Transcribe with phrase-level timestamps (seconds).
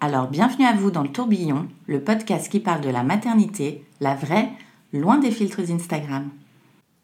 [0.00, 4.14] Alors bienvenue à vous dans le tourbillon, le podcast qui parle de la maternité, la
[4.14, 4.48] vraie,
[4.92, 6.30] loin des filtres Instagram.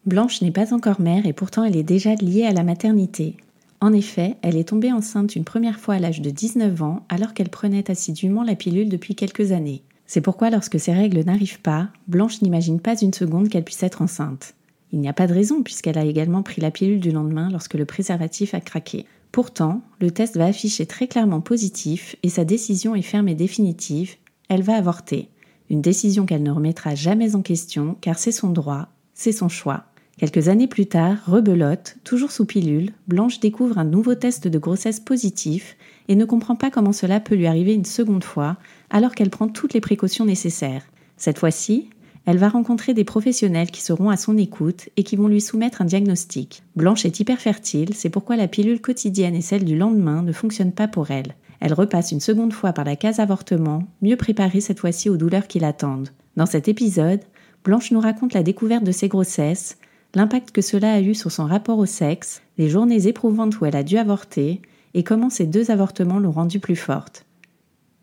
[0.05, 3.35] Blanche n'est pas encore mère et pourtant elle est déjà liée à la maternité.
[3.81, 7.33] En effet, elle est tombée enceinte une première fois à l'âge de 19 ans alors
[7.33, 9.83] qu'elle prenait assidûment la pilule depuis quelques années.
[10.07, 14.03] C'est pourquoi lorsque ses règles n'arrivent pas, Blanche n'imagine pas une seconde qu'elle puisse être
[14.03, 14.53] enceinte.
[14.93, 17.73] Il n'y a pas de raison puisqu'elle a également pris la pilule du lendemain lorsque
[17.73, 19.05] le préservatif a craqué.
[19.35, 24.15] Pourtant, le test va afficher très clairement positif et sa décision est ferme et définitive,
[24.47, 25.27] elle va avorter.
[25.69, 29.87] Une décision qu'elle ne remettra jamais en question car c'est son droit, c'est son choix.
[30.17, 35.01] Quelques années plus tard, rebelote, toujours sous pilule, Blanche découvre un nouveau test de grossesse
[35.01, 35.75] positif
[36.07, 38.55] et ne comprend pas comment cela peut lui arriver une seconde fois
[38.89, 40.85] alors qu'elle prend toutes les précautions nécessaires.
[41.17, 41.89] Cette fois-ci,
[42.25, 45.81] elle va rencontrer des professionnels qui seront à son écoute et qui vont lui soumettre
[45.81, 46.63] un diagnostic.
[46.75, 50.71] Blanche est hyper fertile, c'est pourquoi la pilule quotidienne et celle du lendemain ne fonctionnent
[50.71, 51.35] pas pour elle.
[51.59, 55.47] Elle repasse une seconde fois par la case avortement, mieux préparée cette fois-ci aux douleurs
[55.47, 56.09] qui l'attendent.
[56.35, 57.21] Dans cet épisode,
[57.63, 59.77] Blanche nous raconte la découverte de ses grossesses,
[60.15, 63.75] l'impact que cela a eu sur son rapport au sexe, les journées éprouvantes où elle
[63.75, 64.61] a dû avorter,
[64.93, 67.25] et comment ces deux avortements l'ont rendue plus forte.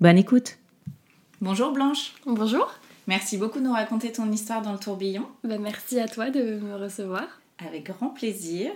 [0.00, 0.58] Bonne écoute
[1.40, 2.70] Bonjour Blanche, Bonjour,
[3.06, 5.26] merci beaucoup de nous raconter ton histoire dans le tourbillon.
[5.44, 7.40] bah, merci à toi de me recevoir.
[7.66, 8.70] Avec grand plaisir.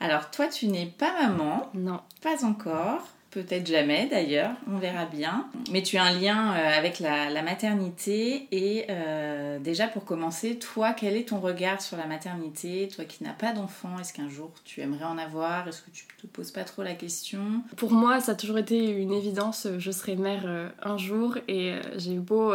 [0.00, 5.46] Alors toi, tu n'es pas maman, Non, pas encore, peut-être jamais d'ailleurs, on verra bien.
[5.70, 10.58] Mais tu as un lien euh, avec la, la maternité et euh, déjà pour commencer,
[10.58, 12.88] toi, quel est ton regard sur la maternité?
[12.94, 15.68] Toi qui n'as pas d'enfant, est-ce qu'un jour tu aimerais en avoir?
[15.68, 17.62] Est-ce que tu te poses pas trop la question?
[17.76, 19.68] Pour moi, ça a toujours été une évidence.
[19.78, 22.54] Je serai mère euh, un jour et j'ai eu beau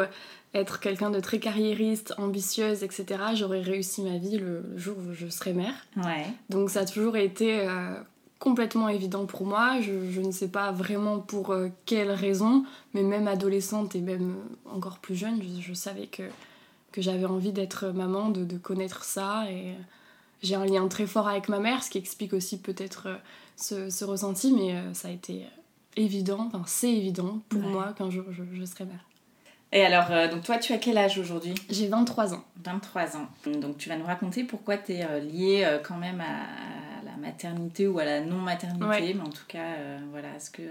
[0.53, 3.05] être quelqu'un de très carriériste, ambitieuse, etc.
[3.35, 5.73] J'aurais réussi ma vie le, le jour où je serai mère.
[5.97, 6.25] Ouais.
[6.49, 7.93] Donc ça a toujours été euh,
[8.39, 9.81] complètement évident pour moi.
[9.81, 12.63] Je, je ne sais pas vraiment pour euh, quelle raison,
[12.93, 16.23] mais même adolescente et même euh, encore plus jeune, je, je savais que,
[16.91, 19.43] que j'avais envie d'être maman, de, de connaître ça.
[19.51, 19.73] Et euh,
[20.41, 23.15] j'ai un lien très fort avec ma mère, ce qui explique aussi peut-être euh,
[23.57, 25.45] ce, ce ressenti, mais ça a été
[25.95, 27.67] évident, enfin c'est évident pour Ouais.
[27.71, 29.03] moi qu'un jour je, je serai mère.
[29.73, 32.43] Et alors, euh, donc toi, tu as quel âge aujourd'hui J'ai 23 ans.
[32.63, 33.27] 23 ans.
[33.45, 37.17] Donc tu vas nous raconter pourquoi tu es liée euh, quand même à, à la
[37.17, 39.13] maternité ou à la non-maternité, Ouais.
[39.13, 40.61] mais en tout cas, euh, voilà, ce que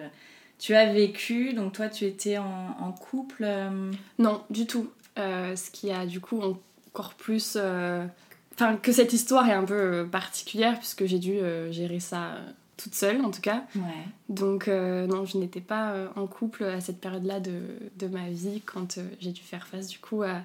[0.58, 1.52] tu as vécu.
[1.52, 3.44] Donc toi, tu étais en, en couple.
[3.44, 4.90] euh, Non, du tout.
[5.18, 6.40] Euh, ce qui a du coup
[6.88, 7.54] encore plus.
[7.56, 8.06] euh,
[8.54, 12.28] Enfin, que cette histoire est un peu euh, particulière, puisque j'ai dû euh, gérer ça
[12.28, 13.64] euh, toute seule, en tout cas.
[13.74, 14.06] Ouais.
[14.28, 17.60] Donc, euh, non, je n'étais pas euh, en couple à cette période-là de,
[17.98, 20.42] de ma vie, quand euh, j'ai dû faire face, du coup, à,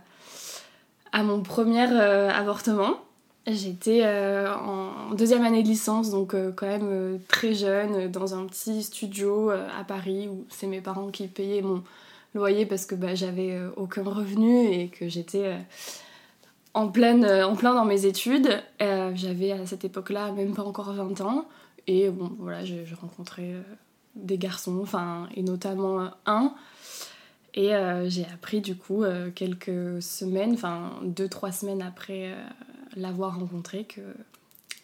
[1.12, 2.96] à mon premier avortement.
[3.48, 9.50] J'étais en deuxième année de licence, donc quand même très jeune, dans un petit studio
[9.50, 11.82] à Paris où c'est mes parents qui payaient mon
[12.36, 15.58] loyer parce que bah, j'avais aucun revenu et que j'étais
[16.76, 18.62] en, pleine, en plein dans mes études.
[18.80, 21.48] J'avais à cette époque-là même pas encore 20 ans.
[21.88, 23.62] Et bon, voilà, j'ai rencontré euh,
[24.16, 26.54] des garçons, enfin, et notamment euh, un.
[27.54, 32.36] Et euh, j'ai appris du coup euh, quelques semaines, enfin deux, trois semaines après euh,
[32.96, 34.02] l'avoir rencontré que,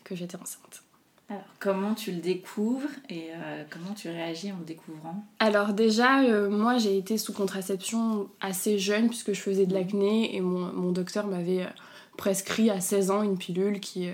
[0.03, 0.83] que j'étais enceinte.
[1.29, 3.31] Alors, comment tu le découvres et
[3.69, 5.25] comment tu réagis en le découvrant?
[5.39, 10.39] Alors déjà, moi j'ai été sous contraception assez jeune puisque je faisais de l'acné et
[10.39, 11.67] mon, mon docteur m'avait
[12.15, 14.07] prescrit à 16 ans une pilule qui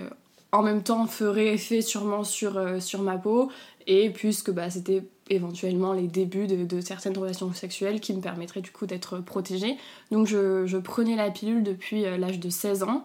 [0.54, 3.50] en même temps ferait effet sûrement sur, euh, ma peau
[3.88, 8.70] et puisque bah, c'était éventuellement les débuts de, certaines relations sexuelles qui me permettraient du
[8.70, 9.76] coup d'être protégée.
[10.12, 13.04] Donc je, prenais la pilule depuis euh, l'âge de 16 ans.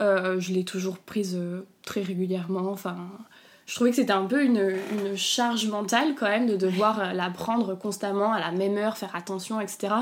[0.00, 1.40] Euh, je l'ai toujours prise
[1.84, 2.70] très régulièrement.
[2.70, 2.96] Enfin,
[3.66, 7.30] je trouvais que c'était un peu une, une charge mentale quand même de devoir la
[7.30, 9.92] prendre constamment à la même heure, faire attention, etc.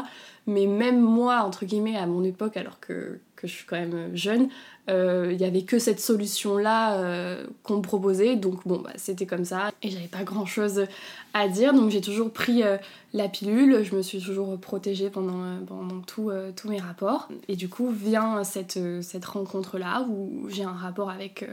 [0.46, 4.48] Mais même moi, entre guillemets, à mon époque, alors que, je suis quand même jeune,
[4.90, 8.36] euh, il n'y avait que cette solution-là euh, qu'on me proposait.
[8.36, 9.70] Donc bon, bah, c'était comme ça.
[9.82, 10.86] Et j'avais pas grand-chose
[11.32, 11.72] à dire.
[11.72, 12.76] Donc j'ai toujours pris euh,
[13.12, 13.82] la pilule.
[13.82, 17.28] Je me suis toujours protégée pendant, pendant tous mes rapports.
[17.48, 18.78] Et du coup vient cette,
[19.24, 21.44] rencontre-là où j'ai un rapport avec,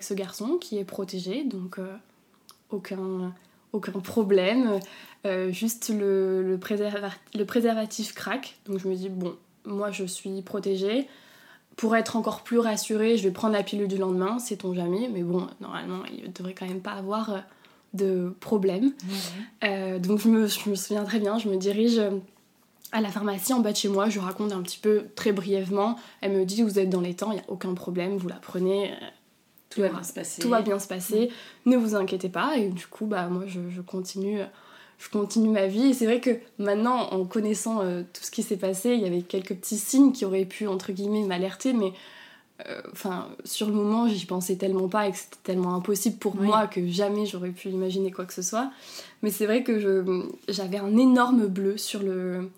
[0.00, 1.44] ce garçon qui est protégé.
[1.44, 1.78] Donc
[2.70, 3.32] aucun,
[4.02, 4.80] problème.
[5.50, 6.58] juste le, le,
[7.34, 8.56] le préservatif craque.
[8.66, 9.36] Donc je me dis, bon,
[9.66, 11.06] moi je suis protégée
[11.78, 15.22] pour être encore plus rassurée, je vais prendre la pilule du lendemain, sait-on jamais, mais
[15.22, 17.38] bon, normalement, il ne devrait quand même pas avoir euh,
[17.94, 18.92] de problème.
[19.62, 22.10] Euh, donc je me, je me, souviens très bien, je me dirige euh,
[22.90, 25.94] à la pharmacie en bas de chez moi, je raconte un petit peu très brièvement,
[26.20, 28.40] elle me dit vous êtes dans les temps, il n'y a aucun problème, vous la
[28.42, 28.92] prenez,
[29.70, 30.42] tout, va bien se passer.
[30.42, 31.30] Tout va bien se passer,
[31.64, 34.40] ne vous inquiétez pas, et du coup, bah, moi je, je continue
[34.98, 35.88] je continue ma vie.
[35.88, 39.06] Et c'est vrai que maintenant, en connaissant euh, tout ce qui s'est passé, il y
[39.06, 41.92] avait quelques petits signes qui auraient pu, entre guillemets, m'alerter, mais
[42.66, 46.34] euh, enfin, sur le moment, j'y pensais tellement pas et que c'était tellement impossible pour
[46.34, 48.70] moi que jamais j'aurais pu imaginer quoi que ce soit.
[49.22, 52.50] Mais c'est vrai que j'avais un énorme bleu sur le,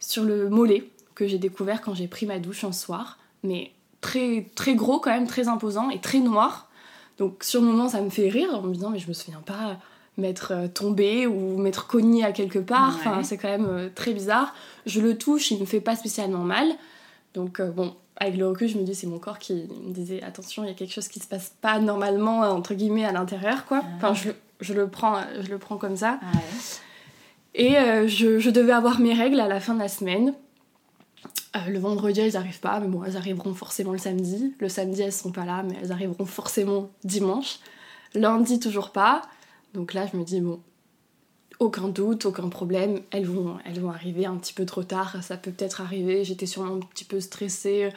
[0.00, 0.84] sur le mollet
[1.14, 3.70] que j'ai découvert quand j'ai pris ma douche un soir, mais
[4.00, 6.68] très, très gros quand même, très imposant et très noir.
[7.18, 9.42] Donc sur le moment, ça me fait rire en me disant, mais je me souviens
[9.44, 9.78] pas
[10.16, 12.94] m'être euh, tombé ou m'être cogné à quelque part.
[12.96, 14.54] Enfin, c'est quand même euh, très bizarre.
[14.86, 16.68] Je le touche, il me fait pas spécialement mal.
[17.34, 20.22] Donc, euh, bon, avec le recul, je me dis, c'est mon corps qui me disait,
[20.22, 23.66] attention, il y a quelque chose qui se passe pas normalement, entre guillemets, à l'intérieur,
[23.66, 23.82] quoi.
[23.82, 23.88] Ah.
[23.96, 24.30] Enfin, je,
[24.60, 26.18] je, le prends, je le prends comme ça.
[26.22, 26.38] Ah
[27.54, 27.74] Et
[28.08, 30.34] je, je, devais avoir mes règles à la fin de la semaine.
[31.68, 34.54] le vendredi, elles n'arrivent pas, mais bon, elles arriveront forcément le samedi.
[34.58, 37.58] Le samedi, elles sont pas là, mais elles arriveront forcément dimanche.
[38.14, 39.22] Lundi, toujours pas.
[39.74, 40.60] Donc là, je me dis, bon,
[41.60, 45.36] aucun doute, aucun problème, elles vont, elles vont arriver un petit peu trop tard, ça
[45.36, 47.90] peut peut-être arriver, j'étais sûrement un petit peu stressée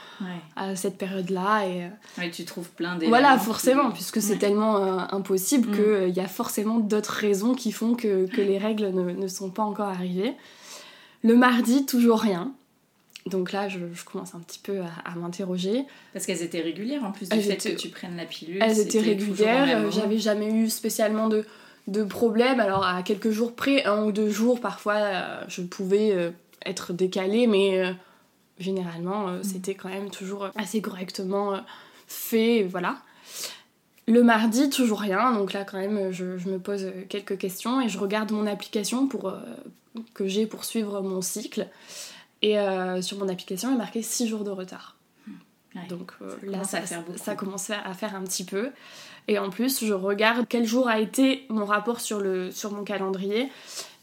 [0.57, 1.65] à cette période-là.
[1.65, 1.89] Et...
[2.17, 3.17] Ouais, tu trouves plein d'éléments.
[3.17, 5.75] Voilà, forcément, puisque c'est tellement euh, impossible mm.
[5.75, 9.49] qu'il y a forcément d'autres raisons qui font que, que les règles ne, ne, sont
[9.49, 10.33] pas encore arrivées.
[11.23, 12.53] Le mardi, toujours rien.
[13.27, 15.85] Donc là, je, je, commence un petit peu à, m'interroger.
[16.11, 18.57] Parce qu'elles étaient régulières en plus du fait que tu prennes la pilule.
[18.61, 21.45] Elles étaient régulières, j'avais jamais eu spécialement de,
[21.87, 22.59] de problème.
[22.59, 26.31] Alors à quelques jours près, un ou deux jours, parfois euh, je pouvais euh,
[26.65, 27.91] être décalée, mais euh,
[28.59, 29.43] généralement mm.
[29.43, 31.59] c'était quand même toujours assez correctement
[32.07, 32.97] fait, voilà.
[34.07, 37.87] Le mardi, toujours rien, donc là quand même je, je, me pose quelques questions et
[37.87, 39.33] je regarde mon application pour,
[40.13, 41.67] que j'ai pour suivre mon cycle.
[42.41, 42.57] Et
[42.99, 44.97] sur mon application, il est marqué 6 jours de retard.
[45.87, 46.11] Donc
[46.43, 46.81] là, ça,
[47.15, 48.71] ça, commence à faire un petit peu.
[49.27, 52.83] Et en plus, je regarde quel jour a été mon rapport sur, le, sur mon
[52.83, 53.49] calendrier.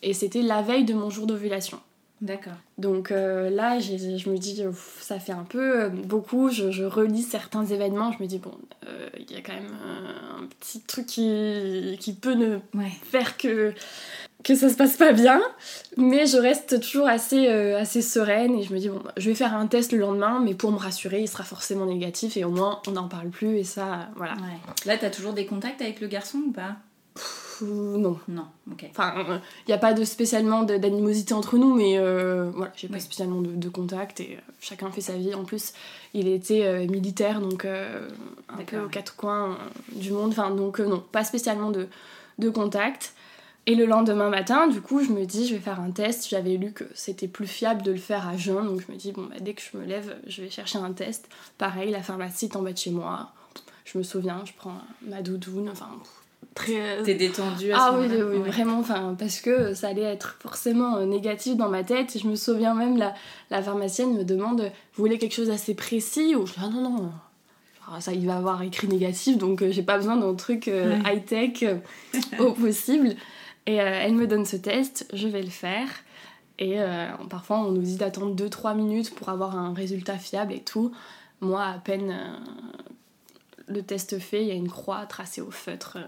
[0.02, 1.80] Et c'était la veille de mon jour d'ovulation.
[2.20, 2.52] D'accord.
[2.76, 4.62] Donc euh, là, je me dis,
[5.00, 6.50] ça fait un peu euh, beaucoup.
[6.50, 8.12] Je, relis certains événements.
[8.12, 8.52] Je me dis, bon,
[8.86, 9.72] euh, il y a quand même
[10.38, 12.58] un petit truc qui, qui peut ne
[13.04, 13.72] faire que
[14.42, 15.40] que ça se passe pas bien,
[15.96, 19.34] mais je reste toujours assez, euh, assez sereine et je me dis bon, je vais
[19.34, 22.50] faire un test le lendemain, mais pour me rassurer, il sera forcément négatif et au
[22.50, 24.34] moins on n'en parle plus et ça, voilà.
[24.86, 26.76] Là, t'as toujours des contacts avec le garçon ou pas?
[27.62, 28.18] Non.
[28.28, 28.86] Non, ok.
[28.90, 29.38] Enfin, il euh,
[29.68, 33.50] n'y a pas de spécialement d'animosité entre nous, mais euh, voilà, j'ai pas spécialement de,
[33.50, 35.34] de, contact et chacun fait sa vie.
[35.34, 35.74] En plus,
[36.14, 39.58] il était militaire, donc un peu aux quatre coins
[39.92, 41.88] du monde, enfin, donc non, pas spécialement de,
[42.38, 43.12] de contact.
[43.70, 46.28] Et le lendemain matin, du coup, je me dis, je vais faire un test.
[46.28, 49.12] J'avais lu que c'était plus fiable de le faire à jeun, donc je me dis,
[49.12, 51.28] bon, bah, dès que je me lève, je vais chercher un test.
[51.56, 53.30] Pareil, la pharmacie est en bas de chez moi.
[53.84, 54.74] Je me souviens, je prends
[55.06, 55.88] ma doudoune, enfin,
[56.56, 57.00] très.
[57.04, 60.96] T'es détendue à ah, ce oui, oui, vraiment, enfin, parce que ça allait être forcément
[60.96, 62.18] euh, négatif dans ma tête.
[62.20, 63.14] Je me souviens même, la,
[63.50, 66.34] la pharmacienne me demande, vous voulez quelque chose d'assez précis?
[66.34, 67.12] Ou je dis, ah non, non,
[68.00, 71.24] ça il va avoir écrit négatif donc euh, j'ai pas besoin d'un truc euh, high
[71.24, 71.64] tech
[72.38, 73.16] au possible
[73.66, 75.88] et euh, elle me donne ce test, je vais le faire.
[76.58, 80.60] Et euh, parfois, on nous dit d'attendre 2-3 minutes pour avoir un résultat fiable et
[80.60, 80.92] tout.
[81.40, 82.36] Moi, à peine euh,
[83.68, 85.98] le test fait, il y a une croix tracée au feutre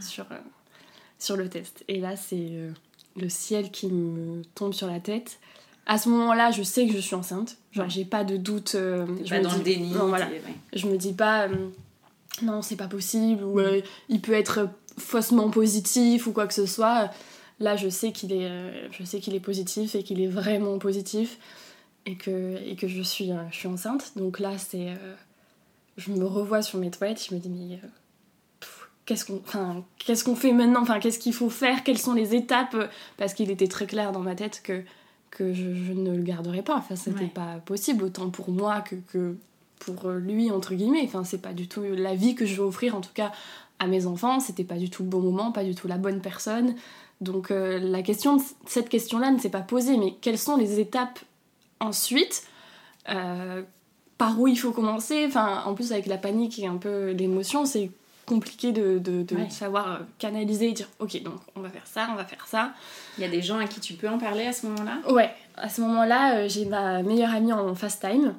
[0.00, 0.26] sur,
[1.18, 1.84] sur le test.
[1.88, 2.50] Et là, c'est
[3.16, 5.38] le ciel qui me tombe sur la tête.
[5.86, 7.56] À ce moment-là, je sais que je suis enceinte.
[7.72, 8.72] Genre, j'ai pas de doute.
[8.72, 9.92] je pas dans le déni.
[9.94, 10.28] voilà.
[10.74, 11.48] Je me dis pas,
[12.42, 13.60] non, c'est pas possible, ou
[14.08, 14.68] il peut être
[14.98, 17.10] faussement positif ou quoi que ce soit.
[17.60, 20.78] Là, je sais qu'il est, euh, je sais qu'il est positif et qu'il est vraiment
[20.78, 21.38] positif
[22.06, 24.12] et que, et que je, suis, euh, je suis enceinte.
[24.16, 24.88] Donc là, c'est.
[24.88, 25.14] Euh,
[25.96, 27.78] je me revois sur mes toilettes, je me dis, mais.
[29.04, 30.82] qu'est-ce qu'on enfin, qu'est-ce qu'on fait maintenant?
[30.82, 31.84] Enfin, qu'est-ce qu'il faut faire?
[31.84, 32.76] Quelles sont les étapes?
[33.16, 34.82] Parce qu'il était très clair dans ma tête que
[35.30, 36.76] que je, ne le garderais pas.
[36.76, 39.36] Enfin, c'était pas possible, autant pour moi que, que
[39.78, 41.04] pour lui, entre guillemets.
[41.04, 43.32] Enfin, c'est pas du tout la vie que je veux offrir, en tout cas,
[43.78, 44.40] à mes enfants.
[44.40, 46.74] C'était pas du tout le bon moment, pas du tout la bonne personne.
[47.20, 51.20] Donc, euh, la question, cette question-là ne s'est pas posée, mais quelles sont les étapes
[51.78, 52.44] ensuite
[53.08, 53.62] euh,
[54.18, 55.24] Par où il faut commencer?
[55.26, 57.90] Enfin, en plus, avec la panique et un peu l'émotion, c'est
[58.26, 62.14] compliqué de, de, savoir euh, canaliser et dire ok donc on va faire ça, on
[62.14, 62.72] va faire ça.
[63.18, 64.98] Il y a des gens à qui tu peux en parler à ce moment-là?
[65.10, 68.34] Ouais, à ce moment-là euh, j'ai ma meilleure amie en FaceTime.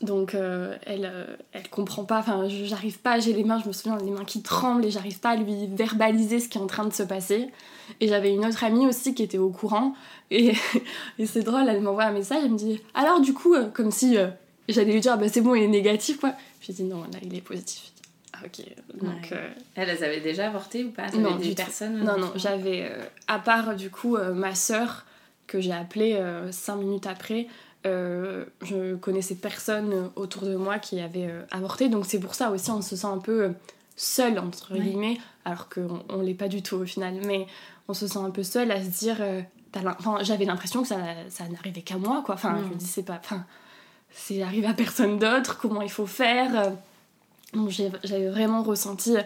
[0.00, 3.98] Donc euh, elle, elle comprend pas, enfin j'arrive pas, j'ai les mains, je me souviens,
[3.98, 6.86] les mains qui tremblent et j'arrive pas à lui verbaliser ce qui est en train
[6.86, 7.50] de se passer.
[8.00, 9.94] Et j'avais une autre amie aussi qui était au courant.
[10.30, 10.54] Et,
[11.18, 14.16] et c'est drôle, elle m'envoie un message, elle me dit alors du coup, comme si
[14.68, 16.32] j'allais lui dire bah c'est bon il est négatif quoi.
[16.62, 17.94] Je lui dis non là il est positif
[18.44, 18.64] ok.
[19.00, 21.10] Donc, euh, Elles, avaient déjà avorté ou pas?
[21.10, 25.04] Non, des personnes Non, non, j'avais, euh, à part du coup euh, ma sœur,
[25.46, 26.18] que j'ai appelée
[26.52, 27.48] cinq minutes après,
[27.84, 32.82] je connaissais personne autour de moi qui avait avorté, donc c'est pour ça aussi on
[32.82, 33.52] se sent un peu
[33.96, 37.46] seul, entre guillemets, alors qu'on on, l'est pas du tout au final, mais
[37.88, 39.22] on se sent un peu seul à se dire.
[39.76, 40.98] Enfin, j'avais l'impression que ça,
[41.28, 42.36] ça n'arrivait qu'à moi, quoi.
[42.36, 43.20] Enfin, je me dis, c'est pas.
[43.22, 43.44] Enfin,
[44.10, 46.72] c'est arrivé à personne d'autre, comment il faut faire
[47.54, 49.16] donc j'avais vraiment ressenti,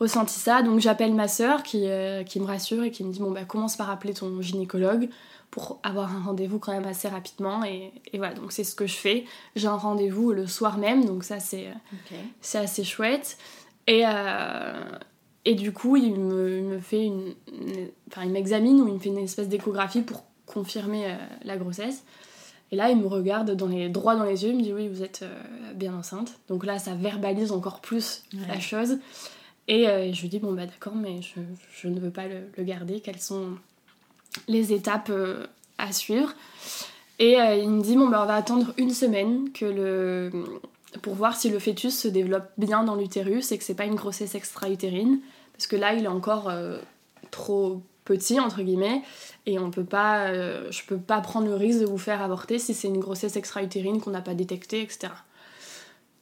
[0.00, 0.62] ressenti ça.
[0.62, 3.44] Donc j'appelle ma soeur qui, euh, qui, me rassure et qui me dit bon bah
[3.44, 5.08] commence par appeler ton gynécologue
[5.50, 7.64] pour avoir un rendez-vous quand même assez rapidement.
[7.64, 9.24] Et, et voilà, donc c'est ce que je fais.
[9.54, 11.68] J'ai un rendez-vous le soir même, donc ça c'est
[12.40, 13.38] c'est assez chouette.
[13.86, 14.72] Et, euh,
[15.44, 17.34] et du coup, il me, me fait une,
[18.08, 22.04] Enfin, il m'examine ou il me fait une espèce d'échographie pour confirmer euh, la grossesse.
[22.72, 24.88] Et là, il me regarde dans les, droit dans les yeux, il me dit oui,
[24.88, 26.38] vous êtes euh, bien enceinte.
[26.48, 28.98] Donc là, ça verbalise encore plus la chose.
[29.68, 33.00] Et euh, je lui dis bon bah d'accord, mais je, ne veux pas le, garder.
[33.00, 33.58] Quelles sont
[34.48, 35.46] les étapes euh,
[35.78, 36.34] à suivre?
[37.18, 39.48] Et il me dit bon bah on va attendre une semaine
[41.00, 43.94] pour voir si le fœtus se développe bien dans l'utérus et que c'est pas une
[43.94, 45.20] grossesse extra-utérine.
[45.52, 46.52] Parce que là il est encore
[47.30, 49.02] trop petit entre guillemets.
[49.44, 52.58] Et on peut pas euh, je peux pas prendre le risque de vous faire avorter
[52.58, 55.12] si c'est une grossesse extra-utérine qu'on n'a pas détectée etc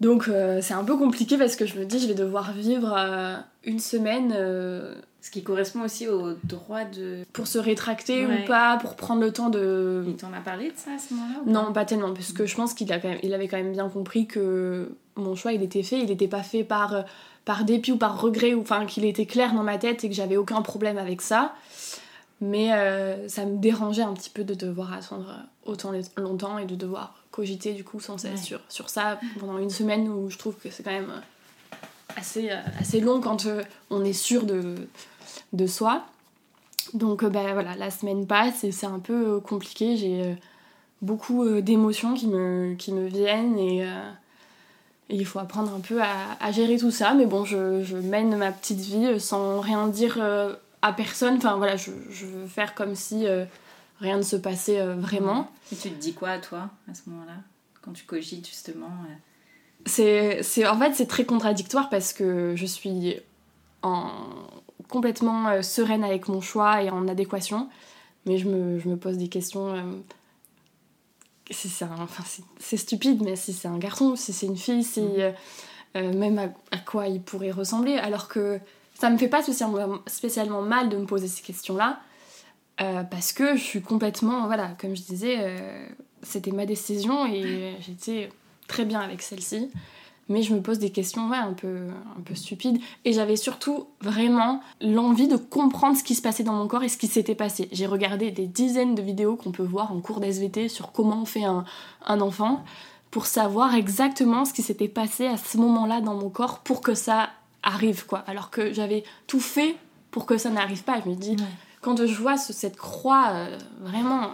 [0.01, 2.95] donc euh, c'est un peu compliqué parce que je me dis je vais devoir vivre
[2.97, 8.77] euh, une semaine ce qui correspond aussi au droit de pour se rétracter ou pas
[8.79, 11.73] pour prendre le temps de il t'en a parlé de ça à ce moment-là non
[11.73, 14.91] pas tellement parce que je pense qu'il a il avait quand même bien compris que
[15.17, 17.05] mon choix il était fait il n'était pas fait par
[17.45, 20.15] par dépit ou par regret, ou enfin qu'il était clair dans ma tête et que
[20.15, 21.55] j'avais aucun problème avec ça.
[22.47, 25.35] Mais euh, ça me dérangeait un petit peu de devoir attendre
[25.65, 29.71] autant longtemps et de devoir cogiter du coup sans cesse sur, sur ça pendant une
[29.71, 31.23] semaine où je trouve que c'est quand même
[32.17, 34.75] assez, euh, assez long quand euh, on est sûr de,
[35.55, 36.05] de soi.
[36.93, 39.97] Donc ben voilà, la semaine passe et c'est un peu compliqué.
[39.97, 40.37] J'ai
[41.01, 43.89] beaucoup d'émotions qui me, qui me viennent et
[45.11, 47.15] et il faut apprendre un peu à, gérer tout ça.
[47.15, 51.37] Mais bon, je, mène ma petite vie sans rien dire euh, à personne.
[51.37, 53.45] Enfin voilà, je, veux faire comme si euh,
[54.01, 55.51] rien ne se passait euh, vraiment.
[55.73, 57.37] Et tu te dis quoi à toi à ce moment-là
[57.83, 58.91] Quand tu cogites justement
[59.87, 63.17] c'est, En fait, c'est très contradictoire parce que je suis
[63.83, 64.11] en,
[64.89, 67.69] complètement sereine avec mon choix et en adéquation.
[68.27, 70.03] Mais je me, je me pose des questions
[71.51, 72.25] c'est enfin,
[72.59, 75.15] c'est stupide, mais si c'est un garçon, si c'est une fille, si mm.
[75.19, 75.33] euh,
[75.97, 78.59] euh, même à, quoi il pourrait ressembler, alors que
[78.95, 82.01] ça me fait pas spécialement, mal de me poser ces questions-là,
[82.81, 85.39] euh, parce que je suis complètement, voilà, comme je disais,
[86.23, 88.31] c'était ma décision et j'étais
[88.67, 89.71] très bien avec celle-ci
[90.29, 92.79] mais je me pose des questions un, peu, un peu stupides.
[93.05, 96.89] Et j'avais surtout vraiment l'envie de comprendre ce qui se passait dans mon corps et
[96.89, 97.69] ce qui s'était passé.
[97.73, 101.27] J'ai regardé des dizaines de vidéos qu'on peut voir en cours d'SVT sur comment on
[101.27, 101.65] fait un,
[102.07, 102.65] un enfant
[103.11, 106.95] pour savoir exactement ce qui s'était passé à ce moment-là dans mon corps pour que
[106.95, 107.31] ça
[107.65, 108.21] arrive, quoi.
[108.27, 109.77] Alors que j'avais tout fait
[110.11, 111.01] pour que ça n'arrive pas.
[111.05, 111.37] Je me dis,
[111.81, 114.31] quand je vois cette croix euh, vraiment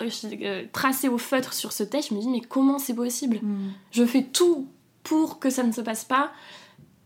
[0.00, 3.38] euh, tracée au feutre sur ce texte, je me dis, mais comment c'est possible?
[3.42, 3.72] Mm.
[3.90, 4.66] Je fais tout
[5.02, 6.30] pour que ça ne se passe pas.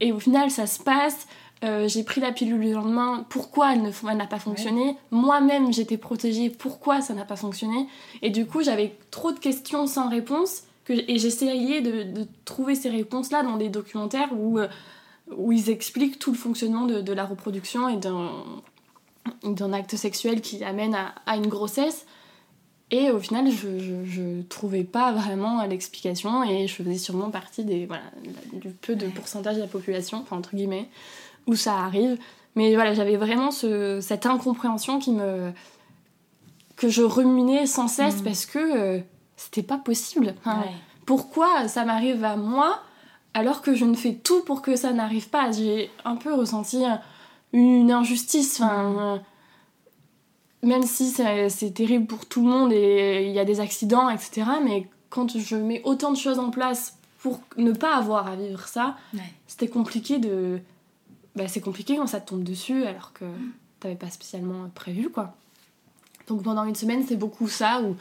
[0.01, 1.27] Et au final, ça se passe.
[1.65, 4.97] Euh, j'ai pris la pilule le lendemain, pourquoi elle, n'a pas fonctionné?
[5.13, 7.87] Moi-même, j'étais protégée, pourquoi ça n'a pas fonctionné?
[8.21, 12.91] Et du coup, j'avais trop de questions sans réponse, que, et j'essayais de, trouver ces
[12.91, 14.67] réponses-là dans des documentaires où, euh,
[15.37, 20.97] où ils expliquent tout le fonctionnement de, la reproduction et d'un acte sexuel qui amène
[21.27, 22.07] à une grossesse.
[22.93, 27.87] Et au final, je, je, trouvais pas vraiment l'explication et je faisais sûrement partie des,
[27.87, 28.03] voilà,
[28.53, 30.91] du peu de pourcentage de la population, enfin entre guillemets,
[31.47, 32.19] où ça arrive.
[32.55, 35.53] Mais voilà, j'avais vraiment ce, cette incompréhension qui me,
[36.77, 38.25] que je ruminais sans cesse mm.
[38.25, 39.01] parce que euh,
[39.37, 40.35] c'était pas possible.
[41.07, 42.83] Pourquoi ça m'arrive à moi
[43.35, 46.85] alors que je ne fais tout pour que ça n'arrive pas J'ai un peu ressenti
[47.53, 48.61] une injustice.
[48.61, 49.23] Enfin,
[50.63, 54.45] même si c'est terrible pour tout le monde et il y a des accidents, etc.
[54.65, 58.67] Mais quand je mets autant de choses en place pour ne pas avoir à vivre
[58.67, 58.97] ça,
[59.47, 60.61] c'était compliqué de.
[61.35, 63.53] Bah, c'est compliqué quand ça te tombe dessus alors que mm.
[63.81, 65.35] t'avais pas spécialement prévu quoi.
[66.29, 67.97] Donc pendant une semaine, c'est beaucoup ça où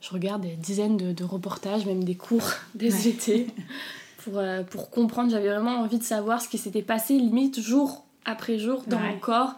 [0.00, 3.46] je regarde des dizaines de, reportages, même des cours des étés,
[4.24, 5.30] pour, euh, pour comprendre.
[5.30, 9.18] J'avais vraiment envie de savoir ce qui s'était passé, limite jour après jour, dans mon
[9.18, 9.54] corps.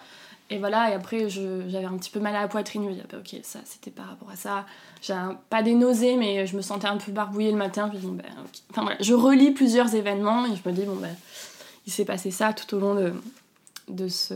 [0.50, 3.04] Et voilà, et après j'avais un petit peu mal à la poitrine, je me disais,
[3.14, 4.66] ok, ça c'était par rapport à ça.
[5.00, 5.14] J'ai
[5.48, 7.90] pas des nausées, mais je me sentais un peu barbouillée le matin.
[7.94, 8.06] Je,
[8.70, 8.96] enfin, voilà.
[9.00, 11.14] je relis plusieurs événements et je me dis, bon ben,
[11.86, 13.12] il s'est passé ça tout au long de,
[13.88, 14.34] de ce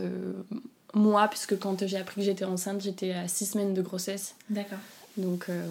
[0.93, 4.35] mois, puisque quand j'ai appris que j'étais enceinte, j'étais à 6 semaines de grossesse.
[4.49, 4.79] D'accord.
[5.17, 5.63] Donc, euh,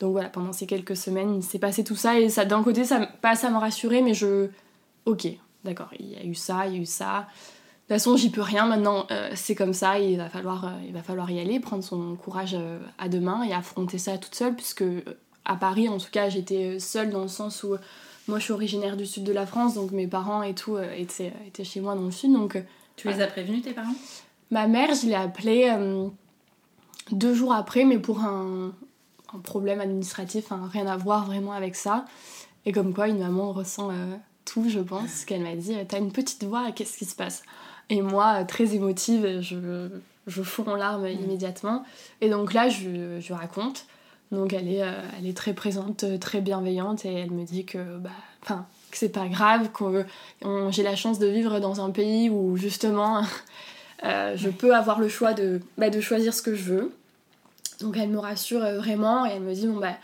[0.00, 2.18] donc voilà, pendant ces quelques semaines, il s'est passé tout ça.
[2.18, 4.48] Et ça, d'un côté, ça, pas ça m'a rassuré, mais je.
[5.04, 5.26] Ok,
[5.64, 7.26] d'accord, il y a eu ça, il y a eu ça.
[7.88, 10.70] De toute façon, j'y peux rien maintenant, euh, c'est comme ça, il va, falloir, euh,
[10.84, 12.56] il va falloir y aller, prendre son courage
[12.98, 14.84] à deux mains et affronter ça toute seule, puisque
[15.44, 17.76] à Paris, en tout cas, j'étais seule dans le sens où
[18.26, 21.32] moi je suis originaire du sud de la France, donc mes parents et tout étaient,
[21.46, 22.32] étaient chez moi dans le sud.
[22.32, 22.58] Donc,
[22.96, 23.94] tu les as prévenus, tes parents?
[24.50, 26.08] Ma mère, je l'ai appelée euh,
[27.10, 28.72] deux jours après, mais pour un,
[29.42, 32.04] problème administratif, hein, rien à voir vraiment avec ça.
[32.64, 36.12] Et comme quoi, une maman ressent euh, tout, je pense, qu'elle m'a dit T'as une
[36.12, 37.42] petite voix, qu'est-ce qui se passe?
[37.90, 39.88] Et moi, très émotive, je,
[40.26, 41.24] je fonds en larmes mm.
[41.24, 41.84] immédiatement.
[42.20, 43.86] Et donc là, je, je raconte.
[44.32, 47.98] Donc elle est, euh, elle est très présente, très bienveillante, et elle me dit que,
[47.98, 48.10] bah,
[48.90, 50.04] que c'est pas grave, que
[50.70, 53.22] j'ai la chance de vivre dans un pays où justement
[54.04, 56.96] euh, je peux avoir le choix de, bah, de choisir ce que je veux.
[57.80, 59.94] Donc elle me rassure euh, vraiment et elle me dit bon bah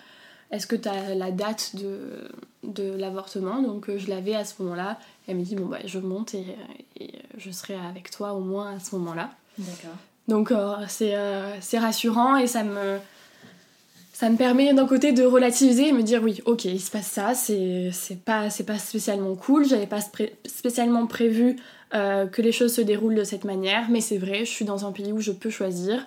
[0.50, 2.30] est-ce que tu as la date de,
[2.62, 3.62] de l'avortement?
[3.62, 4.98] Donc euh, je l'avais à ce moment-là.
[5.26, 6.44] Elle me dit bon bah je monte et,
[7.38, 9.30] je serai avec toi au moins à ce moment-là.
[9.58, 9.96] D'accord.
[10.28, 10.52] Donc
[10.88, 12.98] c'est rassurant et ça me
[14.12, 17.08] ça me permet d'un côté de relativiser et me dire oui ok il se passe
[17.08, 17.90] ça c'est
[18.24, 20.00] pas c'est pas spécialement cool j'avais pas
[20.46, 21.56] spécialement prévu
[21.94, 24.86] euh, que les choses se déroulent de cette manière, mais c'est vrai, je suis dans
[24.86, 26.06] un pays où je peux choisir,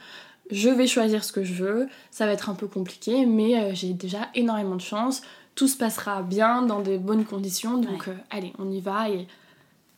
[0.51, 3.71] je vais choisir ce que je veux, ça va être un peu compliqué, mais euh,
[3.73, 5.21] j'ai déjà énormément de chance,
[5.55, 9.27] tout se passera bien, dans de bonnes conditions, donc euh, allez, on y va, et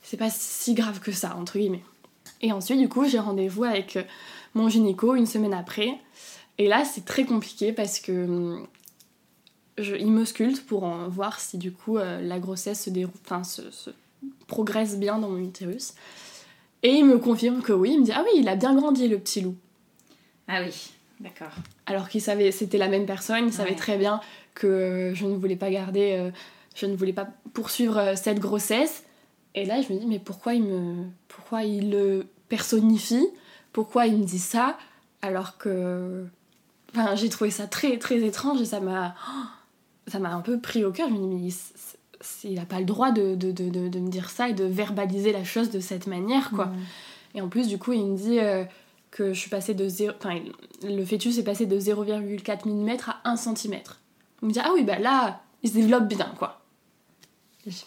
[0.02, 1.84] c'est pas si grave que ça, entre guillemets.
[2.40, 3.98] Et ensuite, du coup, j'ai rendez-vous avec
[4.54, 5.98] mon gynéco une semaine après,
[6.58, 8.66] et là, c'est très compliqué parce que hum,
[9.76, 13.44] je, il me sculpte pour en voir si du coup la grossesse se déroule, enfin
[13.44, 13.62] se
[14.48, 15.94] progresse bien dans mon utérus.
[16.82, 19.06] Et il me confirme que oui, il me dit Ah oui, il a bien grandi
[19.08, 19.54] le petit loup.
[20.48, 21.52] Ah oui, d'accord.
[21.86, 24.20] Alors qu'il savait, c'était la même personne, il savait très bien
[24.54, 26.30] que je ne voulais pas garder, euh,
[26.74, 29.04] je ne voulais pas poursuivre euh, cette grossesse.
[29.54, 31.04] Et là, je me dis Mais pourquoi il me.
[31.28, 33.26] Pourquoi il le personnifie?
[33.72, 34.78] Pourquoi il me dit ça?
[35.22, 36.24] Alors que.
[36.94, 39.14] Enfin, j'ai trouvé ça très très étrange et ça m'a.
[40.10, 41.10] Ça m'a un peu pris au cœur.
[41.10, 41.54] Je me dis
[42.44, 44.64] Mais il n'a pas le droit de, de, de, de, me dire ça et de
[44.64, 46.70] verbaliser la chose de cette manière, quoi.
[47.34, 48.64] Et en plus, du coup, il me dit euh,
[49.18, 50.14] que je suis passée de 0...
[50.16, 50.38] Enfin,
[50.84, 53.80] le fœtus est passé de 0,4 mm à 1 cm.
[54.42, 56.62] Il me dit, ah oui, bah là, il se développe bien, quoi.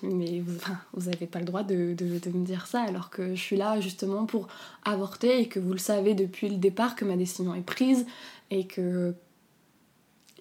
[0.04, 3.34] mais vous, enfin, vous avez pas le droit de, de, me dire ça alors que
[3.34, 4.50] je suis là justement pour
[4.84, 8.06] avorter et que vous le savez depuis le départ que ma décision est prise
[8.50, 9.15] et que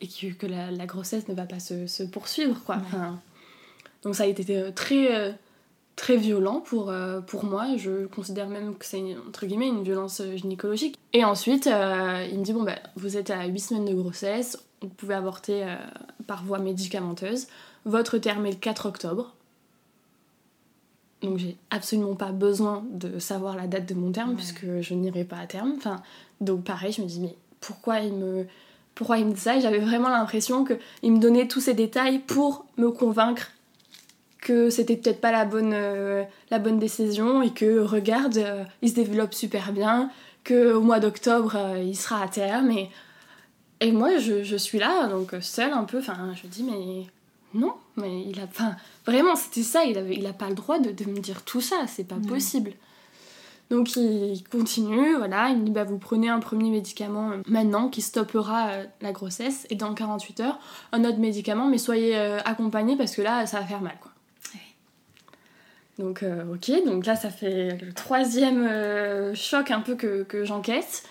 [0.00, 2.76] et que, que la, la, grossesse ne va pas se, se poursuivre quoi.
[2.76, 3.20] Enfin,
[4.02, 5.32] donc ça a été très, euh,
[5.96, 7.76] très violent pour, euh, pour moi.
[7.76, 10.98] Je considère même que c'est entre guillemets une violence gynécologique.
[11.12, 14.88] Et ensuite, il me dit bon bah vous êtes à 8 semaines de grossesse, vous
[14.88, 15.66] pouvez avorter
[16.26, 17.48] par voie médicamenteuse.
[17.84, 19.34] Votre terme est le 4 octobre.
[21.22, 25.24] Donc j'ai absolument pas besoin de savoir la date de mon terme puisque je n'irai
[25.24, 25.74] pas à terme.
[25.76, 26.02] Enfin,
[26.40, 28.46] donc pareil, je me dis mais pourquoi il me
[28.94, 29.58] pourquoi il me dit ça?
[29.60, 33.50] J'avais vraiment l'impression qu'il me donnait tous ces détails pour me convaincre
[34.40, 38.90] que c'était peut-être pas la bonne, euh, la bonne décision et que regarde, euh, il
[38.90, 40.10] se développe super bien,
[40.44, 42.90] que au mois d'octobre euh, il sera à terme et,
[43.80, 47.06] et moi je, je, suis là donc seule un peu, enfin je dis mais
[47.52, 48.76] non, mais il a, enfin
[49.06, 51.60] vraiment c'était ça, il, avait, il a pas le droit de, de me dire tout
[51.60, 52.72] ça, c'est pas possible.
[53.70, 58.02] Donc il continue, voilà, il me dit bah vous prenez un premier médicament maintenant qui
[58.02, 60.58] stoppera la grossesse et dans 48 heures
[60.90, 64.09] un autre médicament mais soyez accompagné parce que là ça va faire mal quoi.
[66.00, 71.04] Donc euh, ok, donc là ça fait le troisième euh, choc un peu que, j'encaisse.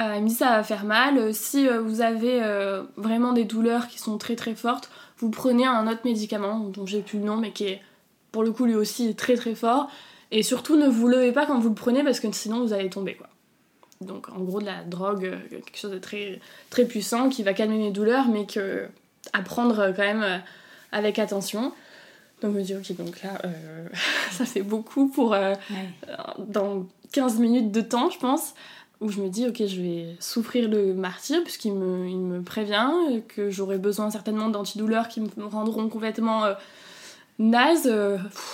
[0.00, 1.32] Euh, il me dit ça va faire mal.
[1.32, 2.42] Si vous avez
[2.96, 7.00] vraiment des douleurs qui sont très très fortes, vous prenez un autre médicament dont j'ai
[7.00, 7.80] plus le nom mais qui est
[8.32, 9.88] pour le coup lui aussi très très fort.
[10.32, 12.90] Et surtout ne vous levez pas quand vous le prenez parce que sinon vous allez
[12.90, 13.28] tomber quoi.
[14.00, 17.78] Donc en gros de la drogue, quelque chose de très, très puissant qui va calmer
[17.78, 18.88] mes douleurs mais que
[19.32, 20.42] à prendre quand même
[20.90, 21.72] avec attention.
[22.44, 23.88] Donc je me dis ok donc là euh,
[24.32, 25.54] ça fait beaucoup pour euh,
[26.38, 28.52] dans 15 minutes de temps je pense
[29.00, 32.92] où je me dis ok je vais souffrir le martyr puisqu'il me, il me prévient
[33.28, 36.52] que j'aurai besoin certainement d'antidouleurs qui me rendront complètement euh,
[37.38, 37.90] naze.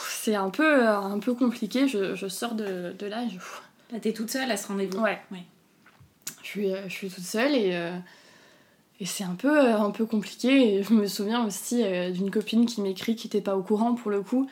[0.08, 3.38] C'est un peu, euh, un peu compliqué, je, je sors de, de là je,
[3.92, 5.18] Là, t'es toute seule à ce rendez-vous Ouais.
[5.32, 5.42] Ouais.
[6.42, 7.72] je suis, je suis toute seule et,
[9.00, 10.74] et c'est un peu, euh, un peu compliqué.
[10.76, 13.94] Et je me souviens aussi euh, d'une copine qui m'écrit qui n'était pas au courant
[13.94, 14.46] pour le coup,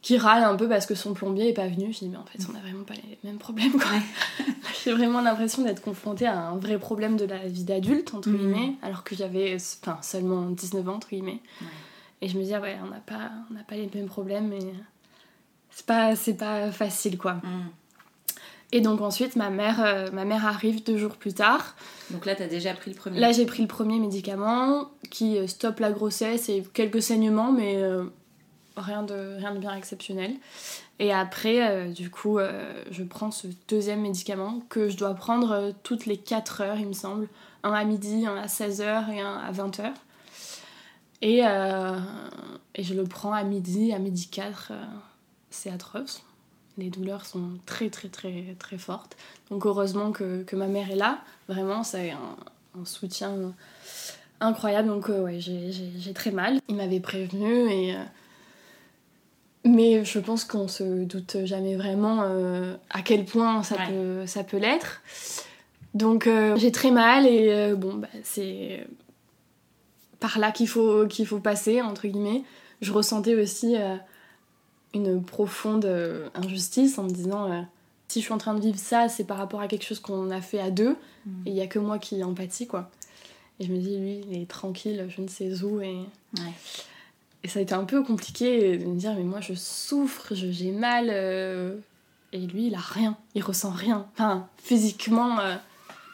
[0.00, 1.92] qui râle un peu parce que son plombier est pas venu.
[1.92, 3.90] Je dis mais en fait on a vraiment pas les mêmes problèmes quoi.
[4.84, 8.36] J'ai vraiment l'impression d'être confrontée à un vrai problème de la vie d'adulte entre Mhm.
[8.38, 11.40] guillemets, alors que j'avais enfin, seulement 19 ans entre guillemets.
[11.60, 11.66] Ouais.
[12.22, 14.72] Et je me disais ouais on n'a pas, on n'a pas les mêmes problèmes et
[15.70, 17.34] c'est pas, pas facile quoi.
[17.34, 17.70] Mm.
[18.72, 21.74] Et donc ensuite ma mère, euh, ma mère arrive deux jours plus tard.
[22.10, 23.18] Donc là, t'as déjà pris le premier.
[23.18, 27.76] Là, j'ai pris le premier médicament qui euh, stoppe la grossesse et quelques saignements, mais
[27.76, 28.04] euh,
[28.76, 30.34] rien, de, rien de bien exceptionnel.
[31.00, 32.38] Et après, euh, du coup,
[32.90, 36.92] je prends ce deuxième médicament que je dois prendre toutes les 4 heures, il me
[36.92, 37.28] semble.
[37.62, 39.92] Un à midi, un à 16h et un à 20h.
[41.22, 41.40] Et,
[42.74, 44.68] et je le prends à midi, à midi 4.
[44.70, 44.82] euh,
[45.50, 46.22] c'est atroce.
[46.80, 49.16] Les douleurs sont très, très, très, très fortes.
[49.50, 51.20] Donc, heureusement que, que ma mère est là.
[51.48, 52.36] Vraiment, c'est un,
[52.80, 53.32] un soutien
[54.40, 54.88] incroyable.
[54.88, 56.58] Donc, euh, ouais, j'ai- très mal.
[56.68, 57.94] Il m'avait prévenu et.
[57.94, 57.98] euh,
[59.64, 63.88] mais je pense qu'on se doute jamais vraiment euh, à quel point ça Ouais.
[63.88, 65.02] peut, ça peut l'être.
[65.92, 68.86] Donc euh, j'ai très mal et bon, bah, c'est
[70.18, 72.42] par là qu'il faut, qu'il faut passer, entre guillemets.
[72.80, 73.76] Je ressentais aussi
[74.94, 77.60] une profonde euh, injustice en me disant euh,
[78.08, 80.30] si je suis en train de vivre ça, c'est par rapport à quelque chose qu'on
[80.30, 81.46] a fait à deux Mm.
[81.46, 82.90] et il y a que moi qui empathie quoi.
[83.58, 85.98] Et je me dis, lui, il est tranquille, je ne sais où et.
[86.38, 86.52] Ouais.
[87.44, 90.50] Et ça a été un peu compliqué de me dire, mais moi je souffre, je-
[90.50, 91.08] j'ai mal.
[91.10, 91.76] euh,
[92.32, 94.06] Et lui, il a rien, il ressent rien.
[94.14, 95.56] Enfin, physiquement, euh,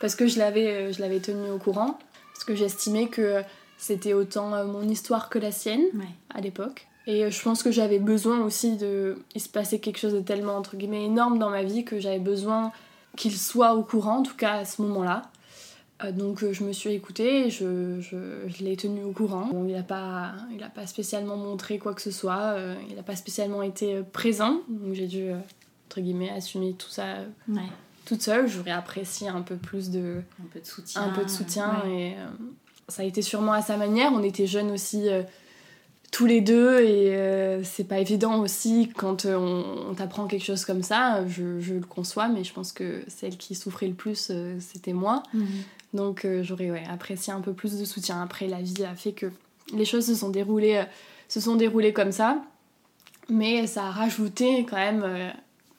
[0.01, 1.99] parce que je l'avais, je l'avais tenu au courant,
[2.33, 3.43] parce que j'estimais que
[3.79, 6.07] c'était autant mon histoire que la sienne Ouais.
[6.35, 6.89] à l'époque.
[7.07, 9.19] Et euh, je pense que j'avais besoin aussi de.
[9.35, 12.19] Il se passait quelque chose de tellement, entre guillemets, énorme dans ma vie que j'avais
[12.19, 12.73] besoin
[13.17, 15.23] qu'il soit au courant, en tout cas à ce moment-là.
[16.05, 18.17] Euh, donc euh, je me suis écoutée, et je, je,
[18.49, 19.47] je l'ai tenu au courant.
[19.47, 22.97] Bon, il n'a pas, il a pas spécialement montré quoi que ce soit, euh, il
[22.97, 25.37] n'a pas spécialement été présent, donc j'ai dû, euh,
[25.89, 27.05] entre guillemets, assumer tout ça
[27.49, 27.63] Ouais.
[28.05, 28.47] toute seule.
[28.47, 31.03] J'aurais apprécié un peu plus de, Un peu de soutien.
[31.03, 32.11] un peu de soutien Ouais.
[32.11, 32.17] et
[32.89, 34.13] ça a été sûrement à sa manière.
[34.13, 35.09] On était jeunes aussi
[36.17, 40.47] tous les deux et euh, c'est pas évident aussi quand euh, on, on t'apprend quelque
[40.47, 41.29] chose comme ça.
[41.29, 44.95] Je, je le conçois, mais je pense que celle qui souffrait le plus, euh, c'était
[44.95, 45.23] moi.
[45.35, 45.47] Mhm.
[45.93, 48.23] Donc j'aurais ouais, apprécié un peu plus de soutien.
[48.23, 49.27] Après, la vie a fait que
[49.75, 50.85] les choses se sont déroulées,
[51.29, 52.41] se sont déroulées comme ça,
[53.29, 55.05] mais ça a rajouté quand même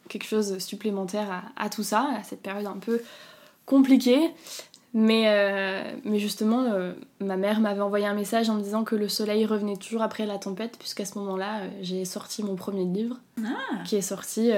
[0.08, 3.02] quelque chose supplémentaire à, à tout ça, à cette période un peu
[3.66, 4.30] compliquée.
[4.94, 8.96] Mais, euh, mais justement, euh, ma mère m'avait envoyé un message en me disant que
[8.96, 12.84] le soleil revenait toujours après la tempête, puisqu'à ce moment-là, euh, j'ai sorti mon premier
[12.84, 13.82] livre, Ah.
[13.84, 14.50] qui est sorti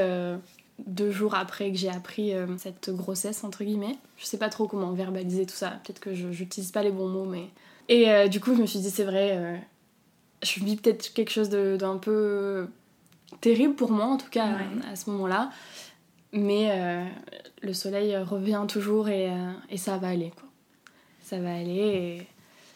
[0.87, 3.99] deux jours après que j'ai appris cette grossesse, entre guillemets.
[4.17, 7.09] Je sais pas trop comment verbaliser tout ça, peut-être que je n'utilise pas les bons
[7.09, 7.49] mots, mais...
[7.89, 9.61] Et du coup, je me suis dit, c'est vrai,
[10.43, 12.69] je vis peut-être quelque chose d'un peu
[13.41, 14.91] terrible pour moi, en tout cas, Ouais.
[14.93, 15.51] à ce moment-là.
[16.33, 17.05] Mais euh,
[17.63, 20.49] le soleil revient toujours et, euh, et ça va aller, quoi.
[21.25, 21.77] Ça va aller
[22.21, 22.27] et...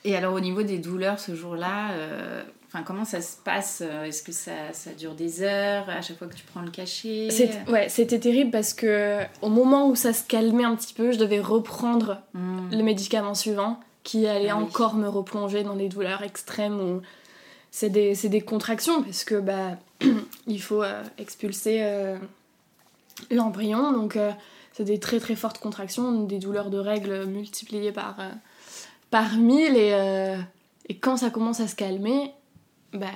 [0.07, 4.23] Et alors au niveau des douleurs ce jour-là, euh, enfin comment ça se passe Est-ce
[4.23, 7.29] que ça, ça dure des heures à chaque fois que tu prends le cachet?
[7.69, 11.17] Ouais, c'était terrible parce que au moment où ça se calmait un petit peu, je
[11.19, 12.69] devais reprendre Hmm.
[12.71, 14.65] le médicament suivant qui allait Ah oui.
[14.65, 17.01] encore me replonger dans des douleurs extrêmes où
[17.71, 19.79] c'est des, des contractions parce que bah
[20.47, 22.19] il faut euh, expulser euh,
[23.31, 24.33] l'embryon donc euh,
[24.73, 28.29] c'est des très très fortes contractions, des douleurs de règles multipliées par, euh,
[29.11, 30.37] par mille et, euh,
[30.89, 32.33] et quand ça commence à se calmer,
[32.93, 33.07] bah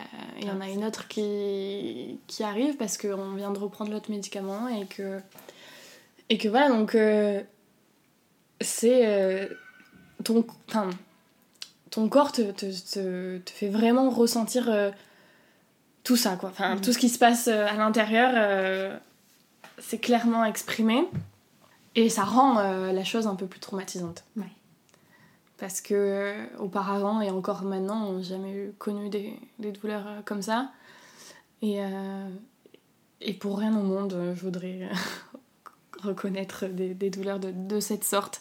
[0.40, 4.10] il y en a une autre qui, qui arrive parce qu'on vient de reprendre l'autre
[4.10, 5.20] médicament et que,
[6.30, 6.96] et que voilà donc
[8.60, 9.48] c'est
[10.24, 10.44] ton,
[11.90, 14.70] ton corps te, te, te, te fait vraiment ressentir
[16.04, 16.50] tout ça, quoi.
[16.50, 16.80] Enfin, Mhm.
[16.80, 18.98] tout ce qui se passe à l'intérieur,
[19.80, 21.04] c'est clairement exprimé.
[21.94, 24.24] Et ça rend euh, la chose un peu plus traumatisante.
[24.36, 24.44] Ouais.
[25.56, 30.20] Parce que euh, auparavant et encore maintenant, on n'a jamais connu des, des douleurs euh,
[30.24, 30.70] comme ça.
[31.60, 31.80] Et,
[33.20, 34.88] et pour rien au monde, je voudrais
[36.04, 38.40] reconnaître des, des douleurs de, de cette sorte.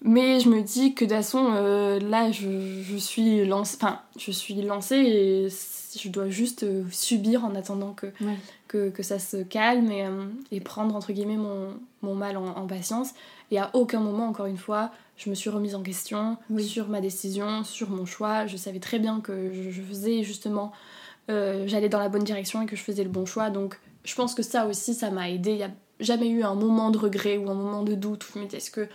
[0.00, 4.30] Mais je me dis que de toute façon, là, je, je suis lancée, enfin, je
[4.30, 5.48] suis lancée et
[6.00, 8.36] je dois juste euh, subir en attendant que, Ouais.
[8.68, 12.46] que, que ça se calme et, euh, et prendre, entre guillemets, mon, mon mal en,
[12.46, 13.10] en patience.
[13.50, 16.64] Et à aucun moment, encore une fois, je me suis remise en question Oui.
[16.64, 18.46] sur ma décision, sur mon choix.
[18.46, 20.72] Je savais très bien que je, je faisais justement,
[21.30, 23.50] euh, j'allais dans la bonne direction et que je faisais le bon choix.
[23.50, 25.50] Donc je pense que ça aussi, ça m'a aidé.
[25.52, 28.32] Il n'y a jamais eu un moment de regret ou un moment de doute où
[28.34, 28.88] je me disais est-ce que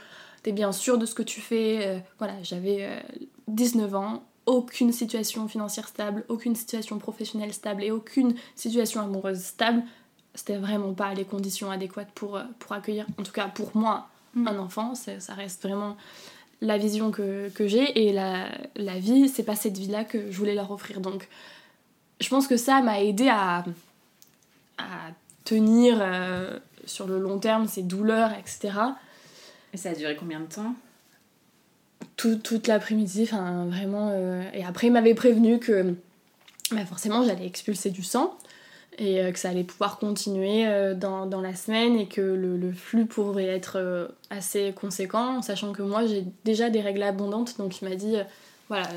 [0.44, 1.88] t'es bien sûr de ce que tu fais?
[1.88, 3.00] Euh, Voilà, j'avais euh,
[3.48, 9.84] 19 ans, aucune situation financière stable, aucune situation professionnelle stable et aucune situation amoureuse stable.
[10.36, 14.10] C'était vraiment pas les conditions adéquates pour, euh, pour accueillir, en tout cas pour moi,
[14.34, 14.48] Mm.
[14.48, 14.96] un enfant.
[14.96, 15.98] Ça, ça reste vraiment
[16.62, 20.38] la vision que, que j'ai et la, la vie, c'est pas cette vie-là que je
[20.38, 21.00] voulais leur offrir.
[21.00, 21.28] Donc
[22.20, 23.64] je pense que ça m'a aidé à,
[24.78, 24.84] à
[25.46, 28.72] tenir euh, sur le long terme ces douleurs, etc.
[29.74, 30.76] Et ça a duré combien de temps?
[32.20, 34.10] Tout- toute l'après-midi, enfin vraiment.
[34.12, 35.96] euh, Et après, il m'avait prévenu que
[36.72, 38.38] bah, forcément j'allais expulser du sang
[38.98, 42.58] et euh, que ça allait pouvoir continuer euh, dans, dans la semaine et que le,
[42.58, 47.82] le flux pourrait être assez conséquent, sachant que moi j'ai déjà des règles abondantes, donc
[47.82, 48.16] il m'a dit
[48.68, 48.88] voilà,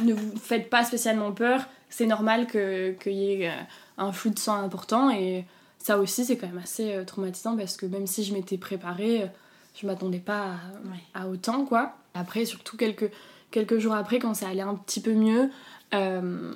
[0.00, 3.50] ne vous faites pas spécialement peur, c'est normal que- qu'il y ait
[3.98, 5.44] un flux de sang important et
[5.80, 9.28] ça aussi c'est quand même assez traumatisant parce que même si je m'étais préparée,
[9.74, 10.50] je m'attendais pas à,
[10.88, 11.00] Ouais.
[11.14, 11.96] à autant quoi.
[12.14, 13.10] Après, surtout quelques,
[13.50, 15.50] quelques jours après, quand ça allait un petit peu mieux,
[15.94, 16.52] euh,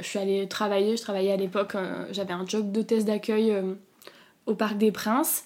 [0.00, 0.96] je suis allée travailler.
[0.96, 3.74] Je travaillais à l'époque, euh, j'avais un job d'hôtesse d'accueil euh,
[4.46, 5.44] au Parc des Princes.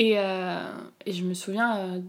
[0.00, 2.00] Et, et je me souviens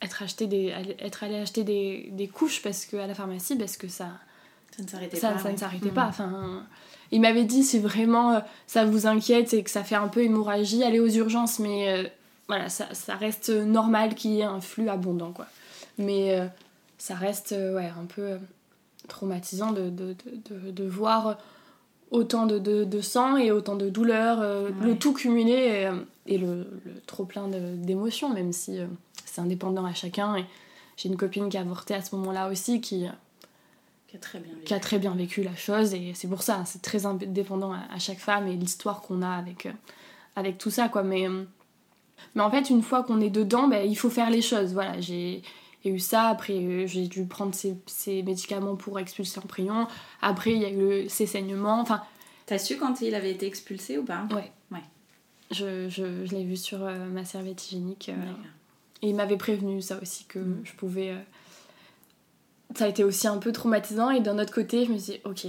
[0.00, 3.76] être, acheté des, être allée acheter des, des couches parce que, à la pharmacie parce
[3.76, 4.10] que ça,
[4.76, 5.38] Ça ne s'arrêtait ça, pas.
[5.38, 5.52] ça ouais.
[5.54, 5.94] ne s'arrêtait Mm.
[5.94, 6.06] pas.
[6.06, 6.62] Enfin,
[7.10, 10.84] il m'avait dit si vraiment ça vous inquiète et que ça fait un peu hémorragie,
[10.84, 11.58] allez aux urgences.
[11.58, 12.12] Mais
[12.46, 15.46] voilà, ça, ça reste normal qu'il y ait un flux abondant, quoi.
[15.98, 16.46] Mais euh,
[16.98, 18.38] ça reste euh, ouais, un peu euh,
[19.08, 20.14] traumatisant de, de,
[20.50, 21.38] de, de- de voir
[22.10, 22.58] autant de,
[23.00, 23.90] sang et autant de
[24.42, 24.86] euh, Ouais.
[24.86, 25.52] le tout cumulé
[26.26, 28.86] et, et le, le trop plein d'émotions, même si euh,
[29.24, 30.36] c'est indépendant à chacun.
[30.36, 30.44] Et
[30.96, 33.06] j'ai une copine qui a avorté à ce moment-là aussi, qui,
[34.08, 34.64] Qui a très bien vécu.
[34.64, 37.80] qui a très bien vécu la chose et c'est pour ça c'est très indépendant à,
[37.94, 39.68] à chaque femme et l'histoire qu'on a avec
[40.36, 41.26] avec tout ça quoi mais
[42.34, 45.00] mais en fait une fois qu'on est dedans ben, il faut faire les choses voilà
[45.00, 45.42] j'ai
[45.90, 49.42] y a eu ça après euh, j'ai dû prendre ces, ces médicaments pour expulser en
[49.46, 49.86] prion
[50.20, 52.02] après il y a eu ces saignements enfin
[52.46, 54.50] T'as su quand il avait été expulsé ou pas Ouais.
[54.72, 54.82] Ouais.
[55.50, 58.32] je, je, je l'ai vu sur euh, ma serviette hygiénique euh.
[59.04, 60.60] Et il m'avait prévenu ça aussi que Mm.
[60.64, 61.10] je pouvais.
[61.10, 61.18] euh,
[62.76, 65.20] Ça a été aussi un peu traumatisant et d'un autre côté, je me suis dit,
[65.24, 65.46] ok,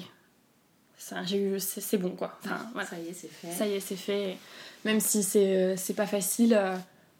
[0.98, 2.38] c'est, bon quoi.
[2.44, 2.88] Enfin, voilà.
[2.88, 3.52] Ça y est, c'est fait.
[3.52, 4.38] Ça y est, c'est fait.
[4.86, 6.60] Même si c'est, c'est pas facile,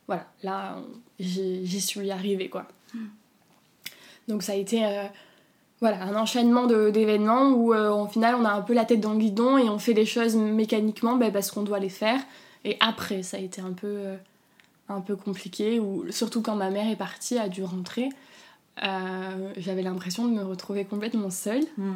[0.08, 0.78] voilà, là,
[1.20, 2.66] j'y, suis arrivée quoi.
[4.28, 5.04] Donc ça a été euh,
[5.82, 9.14] voilà, un enchaînement d'événements où euh, au final on a un peu la tête dans
[9.14, 12.20] le guidon et on fait les choses mécaniquement ben, parce qu'on doit les faire.
[12.66, 14.16] Et après, ça a été un peu, euh,
[14.88, 18.10] un peu compliqué, ou surtout quand ma mère est partie, a dû rentrer.
[18.84, 21.64] euh, j'avais l'impression de me retrouver complètement seule.
[21.78, 21.94] Hmm.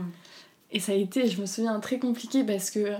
[0.71, 2.91] Et ça a été, je me souviens, très compliqué parce que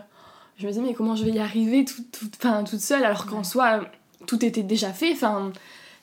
[0.58, 3.26] je me disais, mais comment je vais y arriver toute, toute, enfin, toute seule alors
[3.26, 3.44] qu'en Ouais.
[3.44, 3.82] soi,
[4.28, 5.12] tout était déjà fait.
[5.14, 5.52] Enfin,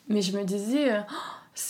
[0.09, 1.15] mais je me disais, euh, oh,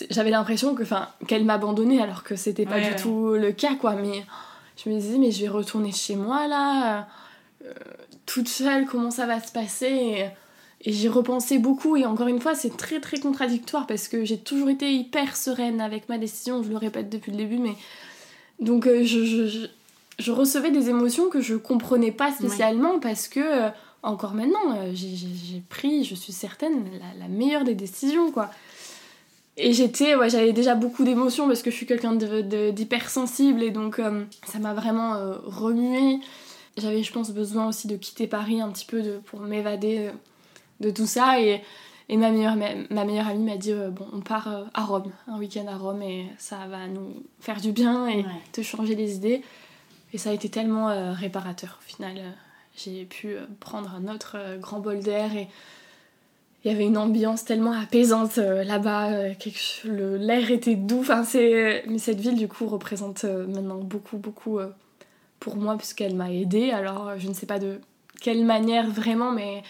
[0.10, 2.96] j'avais l'impression que, enfin, qu'elle m'abandonnait alors que c'était pas Ouais, du ouais.
[2.96, 3.94] tout le cas, quoi.
[3.94, 4.26] Mais
[4.84, 7.08] je me disais, mais je vais retourner chez moi là,
[7.64, 7.72] euh,
[8.26, 9.86] toute seule, comment ça va se passer?
[9.86, 10.26] Et,
[10.90, 11.96] et j'y repensais beaucoup.
[11.98, 15.80] Et encore une fois, c'est très très contradictoire parce que j'ai toujours été hyper sereine
[15.82, 17.76] avec ma décision, je le répète depuis le début, mais.
[18.60, 19.66] Donc euh, je, je, je,
[20.18, 23.40] je recevais des émotions que je comprenais pas spécialement parce que,
[24.06, 28.50] encore maintenant, euh, j'ai pris, je suis certaine, la, la meilleure des décisions, quoi.
[29.58, 33.64] Et j'étais, ouais, j'avais déjà beaucoup d'émotions parce que je suis quelqu'un de- de- d'hypersensible
[33.64, 36.20] et donc euh, ça m'a vraiment euh, remué.
[36.78, 40.12] J'avais, je pense, besoin aussi de quitter Paris un petit peu de, pour m'évader euh,
[40.82, 41.62] de tout ça et,
[42.10, 45.10] et ma, meilleure, ma, ma meilleure amie m'a dit euh, bon, on part à Rome,
[45.30, 48.26] un week-end à Rome et ça va nous faire du bien et Ouais.
[48.52, 49.42] te changer les idées.
[50.12, 52.22] Et ça a été tellement réparateur au final.
[52.76, 55.48] J'ai pu euh, prendre un autre euh, grand bol d'air et
[56.64, 59.30] il y avait une ambiance tellement apaisante euh, là-bas.
[59.86, 61.02] le- L'air était doux.
[61.02, 61.24] Enfin.
[61.34, 64.60] Mais cette ville, du coup, représente maintenant beaucoup, beaucoup
[65.40, 66.72] pour moi puisqu'elle m'a aidée.
[66.72, 67.80] Alors, je ne sais pas de
[68.20, 69.62] quelle manière vraiment, mais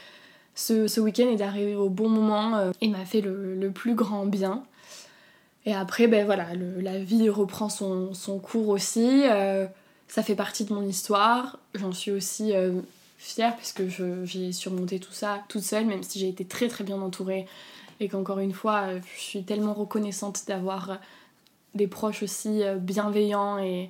[0.56, 4.64] ce, week-end est arrivé au bon moment et m'a fait le, plus grand bien.
[5.66, 9.24] Et après, ben voilà, la vie reprend son, cours aussi.
[10.08, 11.60] ça fait partie de mon histoire.
[11.74, 12.54] J'en suis aussi
[13.18, 13.84] fière puisque
[14.24, 17.48] j'ai surmonté tout ça toute seule, même si j'ai été très très bien entourée.
[18.00, 21.00] Et qu'encore une fois, je suis tellement reconnaissante d'avoir
[21.76, 23.90] des proches aussi euh, bienveillants et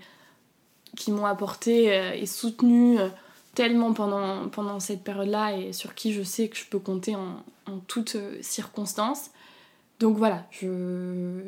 [0.97, 3.07] qui m'ont apporté euh, et soutenu euh,
[3.53, 7.43] tellement pendant, pendant cette période-là et sur qui je sais que je peux compter en,
[7.67, 9.29] en toutes circonstances.
[9.99, 11.41] Donc voilà, je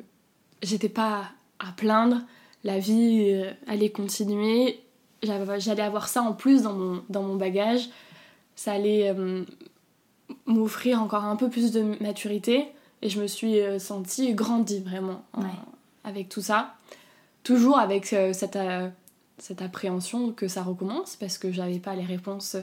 [0.61, 1.25] j'étais pas
[1.59, 2.21] à plaindre,
[2.63, 4.79] la vie allait continuer,
[5.23, 7.89] j'allais avoir ça en plus dans mon, dans mon bagage,
[8.55, 9.15] ça allait
[10.45, 12.67] m'offrir encore un peu plus de maturité
[13.01, 15.23] et je me suis sentie grandie vraiment
[16.07, 16.73] avec tout ça.
[17.43, 18.89] Toujours avec euh, cette, euh,
[19.37, 22.57] cette appréhension que ça recommence parce que j'avais pas les réponses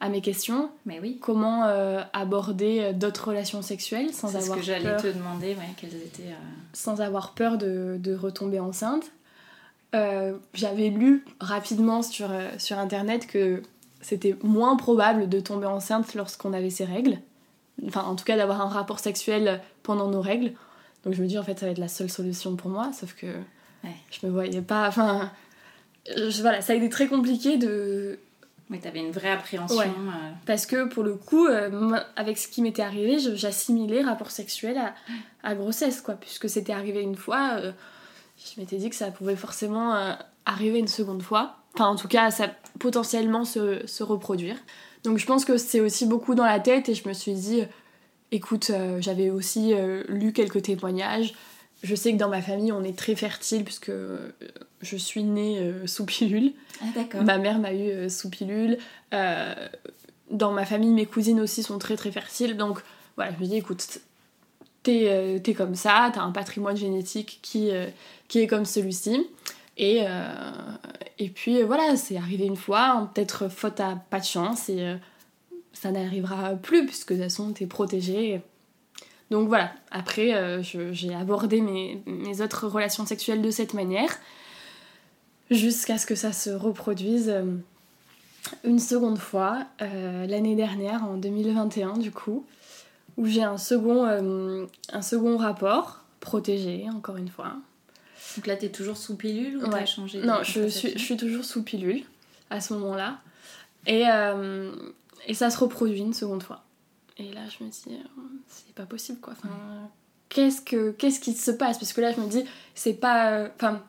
[0.00, 0.70] à mes questions.
[0.86, 1.18] Mais oui.
[1.20, 5.94] Comment euh, aborder d'autres relations sexuelles sans avoir ce que j'allais te demander, ouais, quelles
[5.94, 6.34] étaient.
[6.72, 9.12] Sans avoir peur de, de retomber enceinte.
[10.54, 12.28] J'avais lu rapidement sur,
[12.58, 13.62] sur internet que
[14.00, 17.18] c'était moins probable de tomber enceinte lorsqu'on avait ses règles.
[17.86, 20.52] Enfin, en tout cas, d'avoir un rapport sexuel pendant nos règles.
[21.04, 23.14] Donc je me dis, en fait, ça va être la seule solution pour moi, sauf
[23.14, 23.26] que
[24.10, 24.88] je me voyais pas.
[24.88, 25.30] Enfin,
[26.40, 28.18] voilà, ça a été très compliqué de.
[28.70, 29.78] Mais t'avais une vraie appréhension.
[29.78, 30.30] Euh.
[30.46, 34.94] Parce que pour le coup, euh, avec ce qui m'était arrivé, j'assimilais rapport sexuel à,
[35.42, 36.14] à, grossesse, quoi.
[36.14, 37.72] Puisque c'était arrivé une fois, euh,
[38.44, 41.56] je m'étais dit que ça pouvait forcément arriver une seconde fois.
[41.74, 44.56] Enfin, en tout cas, ça potentiellement se, se reproduire.
[45.02, 47.64] Donc je pense que c'est aussi beaucoup dans la tête et je me suis dit,
[48.34, 51.34] Écoute, euh, j'avais aussi euh, lu quelques témoignages.
[51.84, 54.32] Je sais que dans ma famille, on est très fertile puisque euh,
[54.80, 56.52] je suis née sous pilule.
[56.82, 57.22] Ah, d'accord.
[57.22, 58.78] Ma mère m'a eu sous pilule.
[59.12, 62.56] dans ma famille, mes cousines aussi sont très très fertiles.
[62.56, 62.80] Donc
[63.14, 64.00] voilà, je me dis, écoute,
[64.84, 67.70] t'es es comme ça, t'as un patrimoine génétique qui,
[68.28, 69.26] qui est comme celui-ci.
[69.76, 70.02] Et,
[71.18, 74.68] et puis voilà, c'est arrivé une fois, peut-être faute à pas de chance.
[74.68, 74.96] Et
[75.74, 78.40] ça n'arrivera plus puisque de toute façon t'es protégée.
[79.30, 84.10] Donc voilà, après euh, j'ai abordé mes, autres relations sexuelles de cette manière
[85.50, 87.42] jusqu'à ce que ça se reproduise euh,
[88.64, 92.46] une seconde fois euh, l'année dernière en 2021 du coup
[93.16, 94.04] où j'ai un second,
[94.92, 97.56] un second rapport protégé encore une fois.
[98.36, 101.44] Donc là t'es toujours sous pilule ou t'as changé Non, je suis, je suis toujours
[101.44, 102.04] sous pilule
[102.50, 103.18] à ce moment-là.
[103.86, 104.04] Et
[105.26, 106.62] et ça se reproduit une seconde fois.
[107.16, 109.34] Et là, je me dis, euh, c'est pas possible quoi.
[109.36, 109.54] Enfin,
[110.28, 111.78] qu'est-ce, que, qu'est-ce qui se passe?
[111.78, 113.30] Parce que là, je me dis, c'est pas.
[113.30, 113.82] Euh, enfin,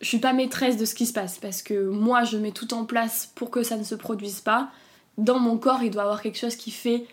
[0.00, 1.38] je suis pas maîtresse de ce qui se passe.
[1.38, 4.70] Parce que moi, je mets tout en place pour que ça ne se produise pas.
[5.18, 7.06] Dans mon corps, il doit y avoir quelque chose qui fait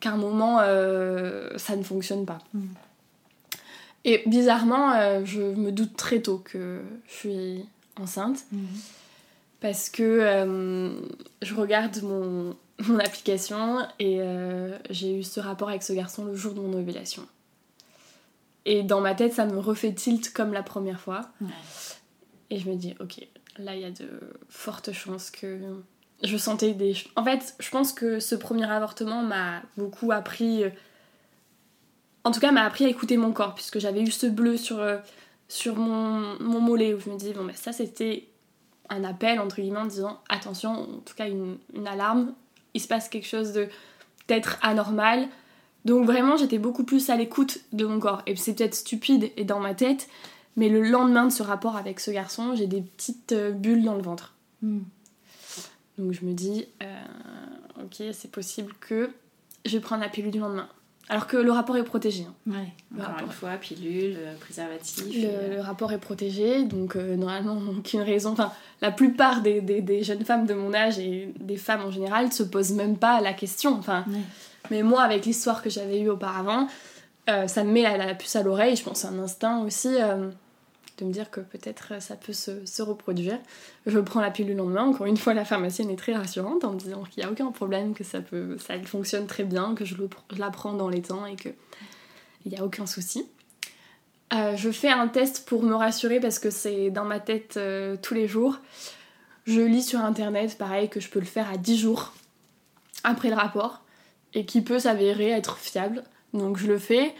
[0.00, 2.38] qu'à un moment, euh, ça ne fonctionne pas.
[2.54, 2.60] Mm.
[4.04, 7.64] Et bizarrement, je me doute très tôt que je suis
[7.96, 8.44] enceinte.
[8.50, 8.64] Mm.
[9.60, 10.88] Parce que
[11.42, 12.56] je regarde mon,
[12.88, 16.72] mon application et euh, j'ai eu ce rapport avec ce garçon le jour de mon
[16.78, 17.26] ovulation.
[18.64, 21.30] Et dans ma tête, ça me refait tilt comme la première fois.
[22.50, 23.26] Et je me dis, ok,
[23.58, 24.08] là il y a de
[24.48, 25.58] fortes chances que
[26.22, 26.94] je sentais des.
[27.16, 30.64] En fait, je pense que ce premier avortement m'a beaucoup appris.
[30.64, 30.70] Euh,
[32.24, 34.80] en tout cas, m'a appris à écouter mon corps, puisque j'avais eu ce bleu sur,
[34.80, 34.98] euh,
[35.48, 38.28] sur mon, mon mollet où je me dis, bon, ben ça c'était
[38.90, 42.34] un appel, entre guillemets, en disant attention, en tout cas une, une alarme,
[42.74, 43.68] il se passe quelque chose de
[44.26, 45.28] peut-être anormal.
[45.84, 48.22] Donc vraiment, j'étais beaucoup plus à l'écoute de mon corps.
[48.26, 50.08] Et c'est peut-être stupide et dans ma tête,
[50.56, 53.94] mais le lendemain de ce rapport avec ce garçon, j'ai des petites euh, bulles dans
[53.94, 54.34] le ventre.
[54.62, 54.80] Hmm.
[56.00, 59.10] Donc je me dis, euh, ok, c'est possible que
[59.66, 60.68] je vais prendre la pilule du lendemain.
[61.10, 62.24] Alors que le rapport est protégé.
[62.24, 62.52] Hein.
[62.52, 65.06] Ouais, encore une fois, pilule, euh, préservatif.
[65.12, 68.30] Le, rapport est protégé, donc euh, normalement, aucune raison.
[68.30, 72.26] Enfin, la plupart des, des, jeunes femmes de mon âge et des femmes en général
[72.26, 73.74] ne se posent même pas la question.
[73.74, 74.04] Enfin,
[74.70, 76.68] Mais moi, avec l'histoire que j'avais eue auparavant,
[77.28, 78.76] euh, ça me met la, la puce à l'oreille.
[78.76, 79.88] Je pense un instinct aussi
[81.00, 83.38] de me dire que peut-être ça peut se, reproduire.
[83.86, 84.84] Je prends la pilule le lendemain.
[84.84, 87.50] Encore une fois, la pharmacienne est très rassurante en me disant qu'il n'y a aucun
[87.50, 89.96] problème, que ça, peut, ça fonctionne très bien, que je,
[90.36, 91.54] la prends dans les temps et qu'il
[92.46, 93.26] n'y a aucun souci.
[94.32, 97.96] Euh, je fais un test pour me rassurer parce que c'est dans ma tête euh,
[98.00, 98.58] tous les jours.
[99.44, 102.12] Je lis sur internet, pareil, que je peux le faire à 10 jours
[103.02, 103.82] après le rapport
[104.34, 106.04] et qui peut s'avérer être fiable.
[106.32, 107.14] Donc je le fais.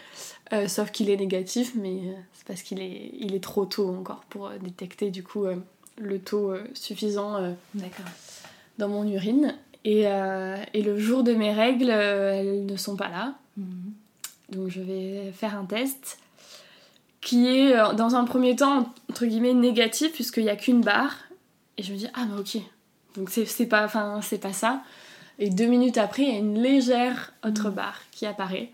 [0.53, 3.88] Euh, sauf qu'il est négatif, mais euh, c'est parce qu'il est, il est trop tôt
[3.88, 5.46] encore pour euh, détecter du coup
[5.98, 7.55] le taux suffisant
[8.78, 9.55] dans mon urine.
[9.84, 13.34] Et, et, le jour de mes règles, elles ne sont pas là.
[13.57, 13.92] Mhm.
[14.51, 16.18] Donc je vais faire un test
[17.20, 21.16] qui est dans un premier temps entre guillemets négatif puisqu'il n'y a qu'une barre.
[21.76, 22.62] Et je me dis ah mais ok.
[23.16, 24.82] Donc c'est pas, enfin, c'est pas ça.
[25.38, 28.70] Et deux minutes après, il y a une légère autre barre qui apparaît.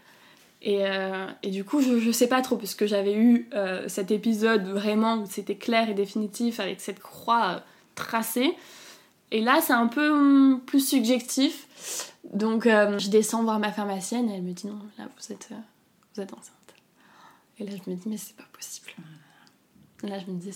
[0.67, 4.11] Et, euh, et, du coup, je, je sais pas trop, puisque j'avais eu euh, cet
[4.11, 7.59] épisode vraiment où c'était clair et définitif avec cette croix euh,
[7.95, 8.53] tracée.
[9.31, 12.13] Et là, c'est un peu hum, plus subjectif.
[12.35, 15.51] Donc, je descends voir ma pharmacienne et elle me dit non, là, vous êtes,
[16.15, 16.75] vous êtes enceinte.
[17.61, 18.91] Et là, je me dis, mais c'est pas possible.
[20.03, 20.53] Là, je me dis,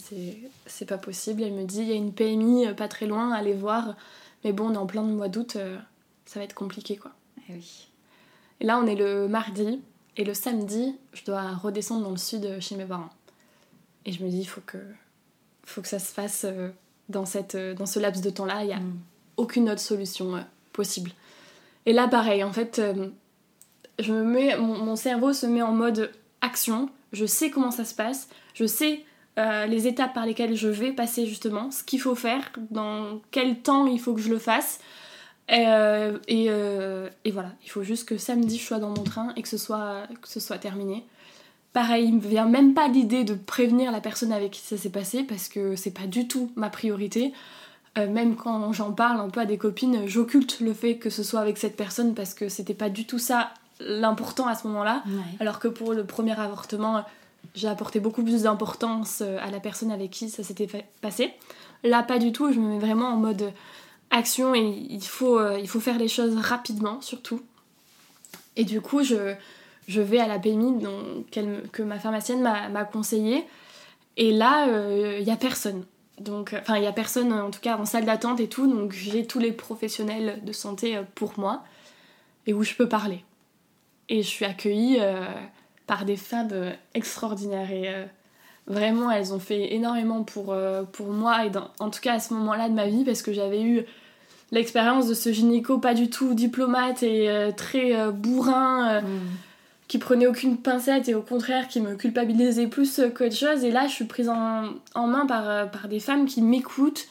[0.66, 1.44] c'est pas possible.
[1.44, 3.94] Elle me dit, il y a une PMI pas très loin, allez voir.
[4.42, 5.56] Mais bon, on est en plein mois d'août,
[6.24, 7.12] ça va être compliqué, quoi.
[7.48, 7.86] Et oui.
[8.58, 9.80] Et là, on est le mardi.
[10.16, 13.10] Et le samedi, je dois redescendre dans le sud chez mes parents.
[14.06, 14.78] Et je me dis, il faut que,
[15.64, 16.70] faut que ça se fasse euh,
[17.08, 18.62] dans, cette, euh, dans ce laps de temps-là.
[18.62, 18.98] Il n'y a Mm.
[19.36, 20.40] aucune autre solution euh,
[20.72, 21.12] possible.
[21.86, 22.80] Et là, pareil, en fait,
[23.98, 26.90] je me mets, mon, mon cerveau se met en mode action.
[27.12, 28.28] Je sais comment ça se passe.
[28.54, 29.04] Je sais
[29.38, 31.70] les étapes par lesquelles je vais passer, justement.
[31.70, 34.80] Ce qu'il faut faire, dans quel temps il faut que je le fasse.
[35.52, 39.32] Euh, et, euh, et, voilà, il faut juste que samedi je sois dans mon train
[39.36, 41.04] et que ce soit, que ce soit terminé.
[41.72, 44.90] Pareil, il me vient même pas l'idée de prévenir la personne avec qui ça s'est
[44.90, 47.32] passé parce que c'est pas du tout ma priorité.
[47.98, 51.22] Euh, même quand j'en parle un peu à des copines, j'occulte le fait que ce
[51.22, 55.02] soit avec cette personne parce que c'était pas du tout ça l'important à ce moment-là.
[55.06, 55.36] Ouais.
[55.40, 57.04] Alors que pour le premier avortement,
[57.54, 60.68] j'ai apporté beaucoup plus d'importance à la personne avec qui ça s'était
[61.00, 61.32] passé.
[61.82, 63.52] Là, pas du tout, je me mets vraiment en mode
[64.10, 67.40] action et il faut, euh, il faut faire les choses rapidement surtout.
[68.56, 69.34] Et du coup, je,
[69.90, 71.30] je vais à la PMI donc,
[71.72, 73.44] que ma pharmacienne m'a conseillé.
[74.16, 75.84] Et là, il euh, n'y a personne.
[76.18, 78.66] Donc, enfin, il n'y a personne en tout cas en salle d'attente et tout.
[78.66, 81.64] Donc, j'ai tous les professionnels de santé euh, pour moi
[82.46, 83.24] et où je peux parler.
[84.08, 85.24] Et je suis accueillie euh,
[85.86, 87.92] par des femmes extraordinaires et
[88.66, 90.54] vraiment, elles ont fait énormément pour,
[90.92, 91.50] pour moi et
[91.80, 93.84] en tout cas à ce moment-là de ma vie parce que j'avais eu
[94.52, 99.28] l'expérience de ce gynéco pas du tout diplomate et euh, très euh, bourrin, euh, Mm.
[99.88, 103.64] qui prenait aucune pincette et au contraire qui me culpabilisait plus qu'autre chose.
[103.64, 107.06] Et là, je suis prise en, en main par, par des femmes qui m'écoutent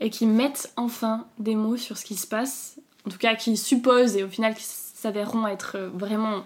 [0.00, 2.76] et qui mettent enfin des mots sur ce qui se passe.
[3.06, 6.44] En tout cas, qui supposent et au final qui s'avéreront être vraiment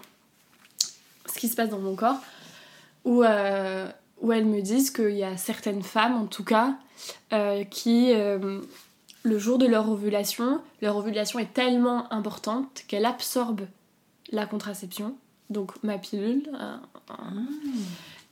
[1.25, 2.19] ce qui se passe dans mon corps.
[3.05, 6.75] Où, où elles me disent qu'il y a certaines femmes, en tout cas,
[7.69, 8.13] qui
[9.23, 13.61] le jour de leur ovulation, leur ovulation est tellement importante qu'elle absorbe
[14.31, 15.15] la contraception,
[15.49, 16.77] donc ma pilule, euh,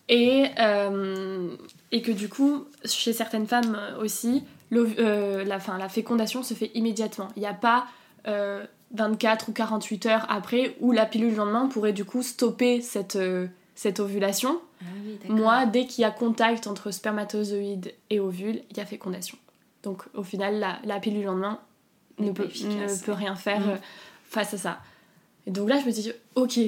[0.10, 1.50] et, euh,
[1.92, 6.72] et que du coup, chez certaines femmes aussi, euh, la, fin, la fécondation se fait
[6.74, 7.30] immédiatement.
[7.36, 7.88] Il n'y a pas
[8.92, 13.18] 24 ou 48 heures après où la pilule le lendemain pourrait du coup stopper cette,
[13.74, 14.60] cette ovulation.
[14.82, 18.86] Ah oui, Moi, dès qu'il y a contact entre spermatozoïde et ovule, il y a
[18.86, 19.38] fécondation.
[19.88, 21.60] Donc au final, la, la pilule le lendemain
[22.20, 23.70] ne peut, ne peut, rien faire Mmh.
[23.70, 23.78] euh,
[24.26, 24.80] face à ça.
[25.46, 26.60] Et donc là, je me dis, ok,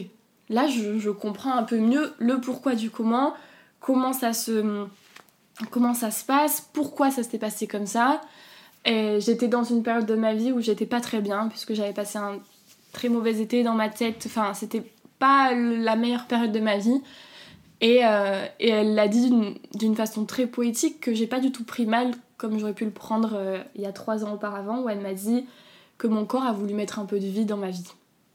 [0.48, 3.34] là, je, je, comprends un peu mieux le pourquoi du comment,
[3.82, 4.86] comment ça se,
[5.70, 8.22] comment ça se passe, pourquoi ça s'était passé comme ça.
[8.86, 11.92] Et j'étais dans une période de ma vie où j'étais pas très bien, puisque j'avais
[11.92, 12.40] passé un
[12.94, 14.24] très mauvais été dans ma tête.
[14.28, 14.84] Enfin, c'était
[15.20, 17.02] pas la meilleure période de ma vie.
[17.82, 19.30] Et, euh, et elle l'a dit
[19.74, 22.92] d'une façon très poétique que j'ai pas du tout pris mal comme j'aurais pu le
[22.92, 25.46] prendre euh, il y a trois ans auparavant, où elle m'a dit
[26.00, 27.92] que mon corps a voulu mettre un peu de vie dans ma vie.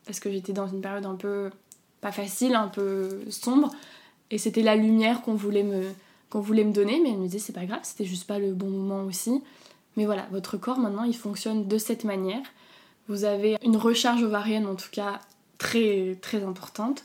[0.06, 1.50] Parce que j'étais dans une période un peu
[2.00, 3.70] pas facile, un peu sombre,
[4.30, 5.82] et c'était la lumière qu'on voulait, me,
[6.32, 8.68] voulait me donner, mais elle me disait c'est pas grave, c'était juste pas le bon
[8.68, 9.42] moment aussi.
[9.96, 12.42] Mais voilà, votre corps maintenant il fonctionne de cette manière.
[13.08, 15.20] Vous avez une recharge ovarienne en tout cas
[15.56, 17.04] très très importante.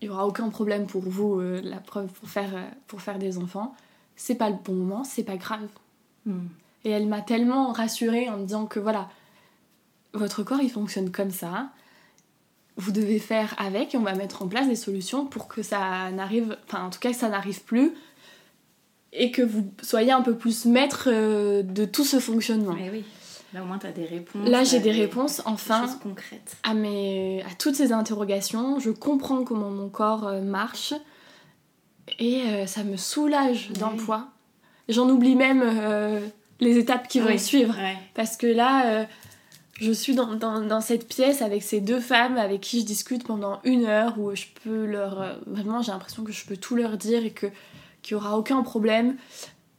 [0.00, 3.18] Il n'y aura aucun problème pour vous, euh, la preuve, pour faire, euh, pour faire
[3.18, 3.74] des enfants
[4.16, 5.68] c'est pas le bon moment, c'est pas grave.
[6.24, 6.46] Mm.
[6.84, 9.08] Et elle m'a tellement rassurée en me disant que voilà,
[10.12, 11.70] votre corps il fonctionne comme ça,
[12.76, 16.10] vous devez faire avec et on va mettre en place des solutions pour que ça
[16.12, 17.92] n'arrive, enfin en tout cas que ça n'arrive plus
[19.12, 22.74] et que vous soyez un peu plus maître euh, de tout ce fonctionnement.
[22.74, 23.04] Mais oui.
[23.54, 24.46] Là au moins t'as des réponses.
[24.46, 26.56] Là j'ai des réponses enfin des concrètes.
[26.64, 28.78] À, mes, à toutes ces interrogations.
[28.78, 30.92] Je comprends comment mon corps euh, marche
[32.18, 33.78] et euh, ça me soulage Ouais.
[33.78, 34.28] d'un poids.
[34.88, 36.20] J'en oublie même euh,
[36.60, 37.74] les étapes qui vont suivre.
[37.76, 37.96] Ouais.
[38.14, 39.04] Parce que là, euh,
[39.80, 43.24] je suis dans, dans, dans cette pièce avec ces deux femmes avec qui je discute
[43.24, 45.36] pendant une heure où je peux leur.
[45.46, 47.46] vraiment, j'ai l'impression que je peux tout leur dire et que
[48.02, 49.16] qu'il n'y aura aucun problème.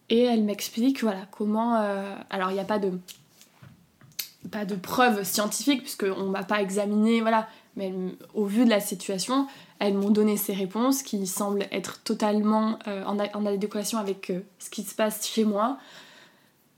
[0.09, 1.75] Et elles m'expliquent voilà, comment.
[2.29, 2.91] alors, il n'y a pas de
[4.51, 7.47] pas de preuves scientifiques, puisqu'on m'a pas examiné, voilà.
[7.75, 7.93] Mais
[8.33, 9.47] au vu de la situation,
[9.79, 14.69] elles m'ont donné ces réponses qui semblent être totalement euh, en, adéquation avec euh, ce
[14.69, 15.77] qui se passe chez moi.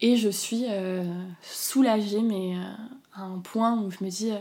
[0.02, 1.04] Et je suis euh,
[1.42, 2.56] soulagée, mais
[3.14, 4.32] à un point où je me dis.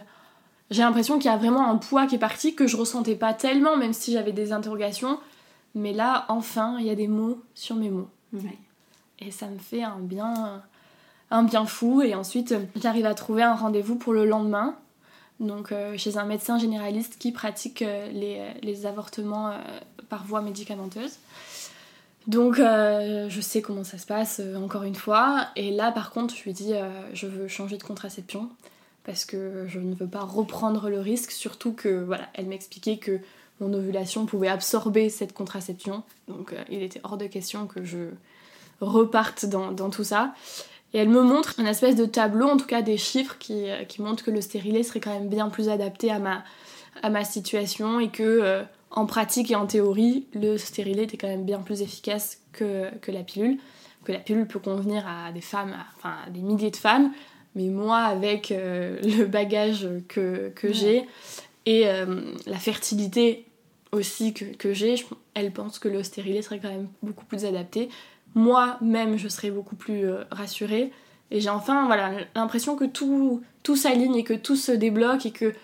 [0.71, 3.35] j'ai l'impression qu'il y a vraiment un poids qui est parti que je ressentais pas
[3.35, 5.19] tellement, même si j'avais des interrogations.
[5.75, 8.09] Mais là, enfin, il y a des mots sur mes mots.
[9.19, 10.63] Et ça me fait un bien,
[11.33, 12.03] un bien fou.
[12.03, 14.77] Et ensuite, j'arrive à trouver un rendez-vous pour le lendemain
[15.41, 18.09] donc euh, chez un médecin généraliste qui pratique euh,
[18.63, 19.59] les, avortements euh,
[20.09, 21.19] par voie médicamenteuse.
[22.27, 25.49] Donc je sais comment ça se passe encore une fois.
[25.57, 26.75] Et là par contre je lui dis
[27.15, 28.51] je veux changer de contraception
[29.05, 33.19] parce que je ne veux pas reprendre le risque, surtout que voilà, elle m'expliquait que
[33.61, 36.03] mon ovulation pouvait absorber cette contraception.
[36.27, 38.11] Donc il était hors de question que je
[38.83, 40.35] reparte dans tout ça.
[40.95, 43.85] Et elle me montre une espèce de tableau, en tout cas des chiffres qui, euh,
[43.85, 46.45] qui montrent que le stérilet serait quand même bien plus adapté à ma,
[47.03, 51.29] à ma situation et que euh, en pratique et en théorie, le stérilet était quand
[51.29, 53.59] même bien plus efficace que, que, la pilule.
[54.05, 57.13] Que la pilule peut convenir à des femmes, enfin à des milliers de femmes,
[57.55, 61.07] mais moi avec euh, le bagage que, que j'ai
[61.67, 61.85] et
[62.47, 63.45] la fertilité
[63.93, 64.95] aussi que, que j'ai,
[65.35, 67.91] elle pense que le stérilet serait quand même beaucoup plus adapté
[68.35, 70.93] moi-même je serais beaucoup plus euh, rassurée.
[71.31, 75.31] Et j'ai enfin voilà, l'impression que tout, tout s'aligne et que tout se débloque et
[75.31, 75.55] que,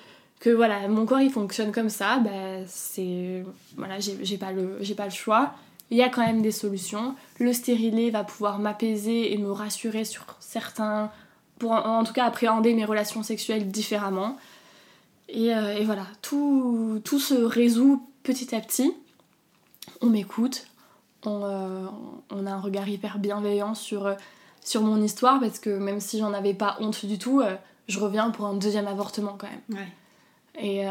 [0.40, 2.18] que voilà, mon corps il fonctionne comme ça.
[2.18, 2.30] Bah,
[2.66, 3.44] c'est.
[3.76, 5.54] Voilà, j'ai pas, le, pas le choix.
[5.90, 7.14] Il y a quand même des solutions.
[7.38, 11.10] Le stérilet va pouvoir m'apaiser et me rassurer sur certains.
[11.58, 14.36] pour en, tout cas appréhender mes relations sexuelles différemment.
[15.28, 18.92] Et, euh, et voilà, tout, tout se résout petit à petit.
[20.00, 20.66] On m'écoute,
[21.26, 21.86] euh,
[22.30, 24.14] on, a un regard hyper bienveillant sur, euh,
[24.62, 27.54] sur mon histoire parce que même si j'en avais pas honte du tout, euh,
[27.88, 29.86] je reviens pour un deuxième avortement quand même.
[30.56, 30.84] Et,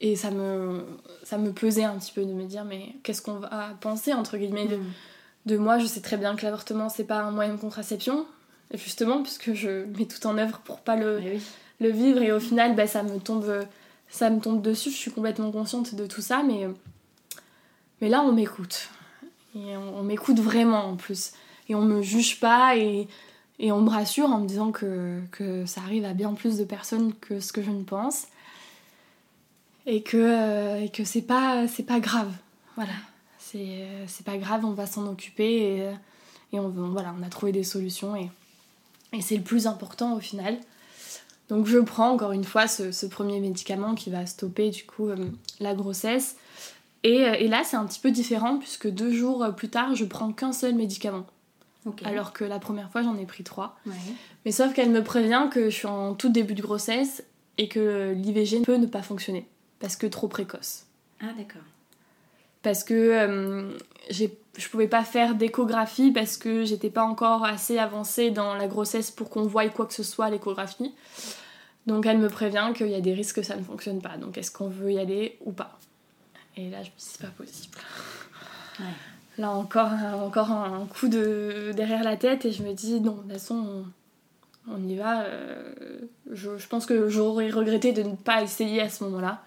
[0.00, 0.84] et ça, me,
[1.22, 4.38] ça me pesait un petit peu de me dire mais qu'est-ce qu'on va penser entre
[4.38, 4.92] guillemets de, mm.
[5.46, 5.78] de moi?
[5.78, 8.26] Je sais très bien que l'avortement c'est pas un moyen de contraception,
[8.72, 11.38] justement, puisque je mets tout en œuvre pour pas le, eh
[11.78, 12.22] le vivre.
[12.22, 13.64] Et au final bah, ça, me tombe,
[14.08, 16.66] ça me tombe dessus, je suis complètement consciente de tout ça mais
[18.02, 18.88] mais là, on m'écoute.
[19.54, 21.32] Et on, m'écoute vraiment en plus.
[21.68, 23.06] Et on me juge pas et,
[23.60, 26.64] et on me rassure en me disant que, que, ça arrive à bien plus de
[26.64, 28.26] personnes que ce que je ne pense.
[29.86, 32.32] Et que, euh, et que c'est pas, pas grave.
[32.74, 32.92] Voilà.
[33.38, 35.92] C'est, c'est pas grave, on va s'en occuper et,
[36.52, 38.30] et on, voilà, on a trouvé des solutions et,
[39.12, 40.58] et c'est le plus important au final.
[41.48, 45.08] Donc je prends encore une fois ce, ce premier médicament qui va stopper du coup
[45.08, 45.16] euh,
[45.60, 46.36] la grossesse
[47.04, 50.32] euh, et, là, c'est un petit peu différent puisque deux jours plus tard, je prends
[50.32, 51.26] qu'un seul médicament.
[52.04, 53.76] Alors que la première fois, j'en ai pris trois.
[54.44, 57.24] Mais sauf qu'elle me prévient que je suis en tout début de grossesse
[57.58, 59.48] et que l'IVG peut ne pas fonctionner
[59.80, 60.86] parce que trop précoce.
[61.20, 61.62] Ah, d'accord.
[62.62, 63.76] Parce que euh,
[64.10, 69.10] je pouvais pas faire d'échographie parce que j'étais pas encore assez avancée dans la grossesse
[69.10, 70.94] pour qu'on voie quoi que ce soit à l'échographie.
[71.86, 74.16] Donc elle me prévient qu'il y a des risques que ça ne fonctionne pas.
[74.16, 75.78] Donc est-ce qu'on veut y aller ou pas?
[76.56, 77.78] Et là, je me dis, c'est pas possible.
[79.38, 79.90] Là, encore,
[80.20, 83.84] encore un coup de derrière la tête, et je me dis, non, de toute façon,
[84.70, 85.22] on, y va.
[85.22, 85.72] Euh,
[86.30, 89.42] je, je, pense que j'aurais regretté de ne pas essayer à ce moment-là.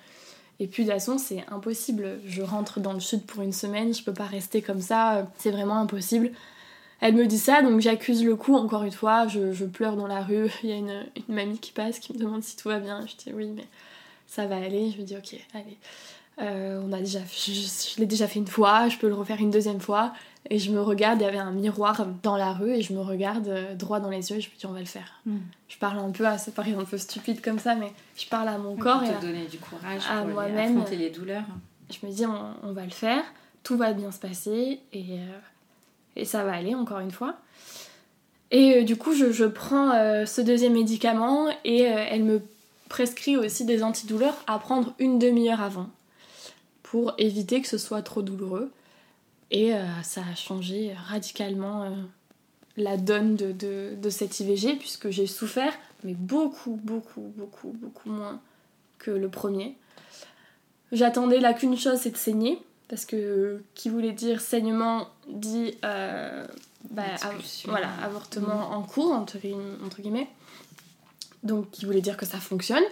[0.59, 2.19] Et puis, de toute façon, c'est impossible.
[2.25, 5.51] Je rentre dans le sud pour une semaine, je peux pas rester comme ça, c'est
[5.51, 6.31] vraiment impossible.
[7.01, 9.27] Elle me dit ça, donc j'accuse le coup encore une fois.
[9.27, 10.49] Je, je, pleure dans la rue.
[10.63, 13.05] Il y a une, une mamie qui passe qui me demande si tout va bien.
[13.05, 13.67] Je dis oui, mais
[14.27, 14.91] ça va aller.
[14.91, 15.77] Je me dis ok, allez.
[16.41, 19.51] Euh, on a déjà, je, l'ai déjà fait une fois, je peux le refaire une
[19.51, 20.13] deuxième fois.
[20.49, 23.01] Et je me regarde, il y avait un miroir dans la rue et je me
[23.01, 25.21] regarde euh, droit dans les yeux et je me dis on va le faire.
[25.25, 25.37] Hmm.
[25.67, 28.49] Je parle un peu, à, ça paraît un peu stupide comme ça, mais je parle
[28.49, 30.77] à mon corps et à, donner du courage à moi-même.
[30.77, 31.45] affronter les douleurs.
[31.89, 33.23] Je me dis on, va le faire,
[33.63, 35.39] tout va bien se passer et, euh,
[36.15, 37.35] et ça va aller encore une fois.
[38.51, 39.91] Et du coup je, je prends
[40.25, 42.41] ce deuxième médicament et elle me
[42.89, 45.89] prescrit aussi des antidouleurs à prendre une demi-heure avant
[46.95, 48.71] pour éviter que ce soit trop douloureux.
[49.51, 51.89] Et euh, ça a changé radicalement euh,
[52.77, 55.73] la donne de, de, de, cette IVG puisque j'ai souffert,
[56.05, 58.39] mais beaucoup, beaucoup, beaucoup, beaucoup moins
[58.97, 59.75] que le premier.
[60.93, 66.47] J'attendais là qu'une chose, c'est de saigner, parce que qui voulait dire saignement dit euh,
[66.91, 67.03] bah,
[67.65, 69.37] voilà, avortement en cours, entre,
[69.85, 70.29] entre, guillemets.
[71.43, 72.85] Donc qui voulait dire que ça fonctionne.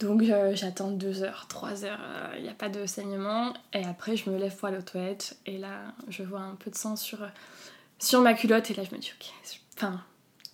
[0.00, 2.00] Donc euh, j'attends 2 heures, 3 heures,
[2.34, 3.52] il euh, n'y a pas de saignement.
[3.74, 5.36] Et après, je me lève pour aller aux toilettes.
[5.46, 7.18] Et là, je vois un peu de sang sur,
[7.98, 8.70] sur ma culotte.
[8.70, 9.28] Et là, je me dis, ok,
[9.76, 10.00] enfin,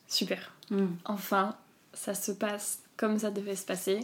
[0.09, 0.53] super.
[0.70, 0.88] Hmm.
[1.05, 1.55] Enfin,
[1.92, 4.01] ça se passe comme ça devait se passer.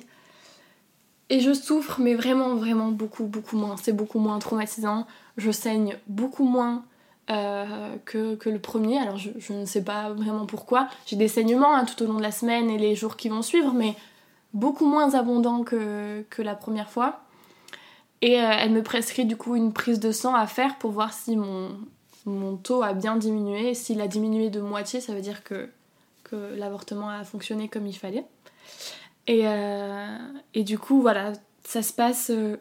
[1.28, 3.76] Et je souffre, mais vraiment, vraiment beaucoup, beaucoup moins.
[3.76, 5.07] C'est beaucoup moins traumatisant.
[5.38, 6.84] Je saigne beaucoup moins
[7.30, 8.99] euh, que, le premier.
[8.99, 10.88] Alors, je, ne sais pas vraiment pourquoi.
[11.07, 13.43] J'ai des saignements hein, tout au long de la semaine et les jours qui vont
[13.43, 13.97] suivre, mais
[14.55, 17.20] beaucoup moins abondants que, la première fois.
[18.20, 21.12] Et euh, elle me prescrit du coup une prise de sang à faire pour voir
[21.12, 21.70] si mon,
[22.24, 23.74] mon taux a bien diminué.
[23.74, 25.68] S'il a diminué de moitié, ça veut dire que,
[26.57, 28.24] l'avortement a fonctionné comme il fallait.
[29.26, 30.16] Et, euh,
[30.55, 32.57] et du coup, voilà, ça se passe euh,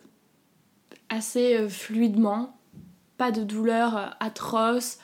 [1.08, 2.58] assez fluidement.
[3.18, 4.98] Pas de douleur atroce,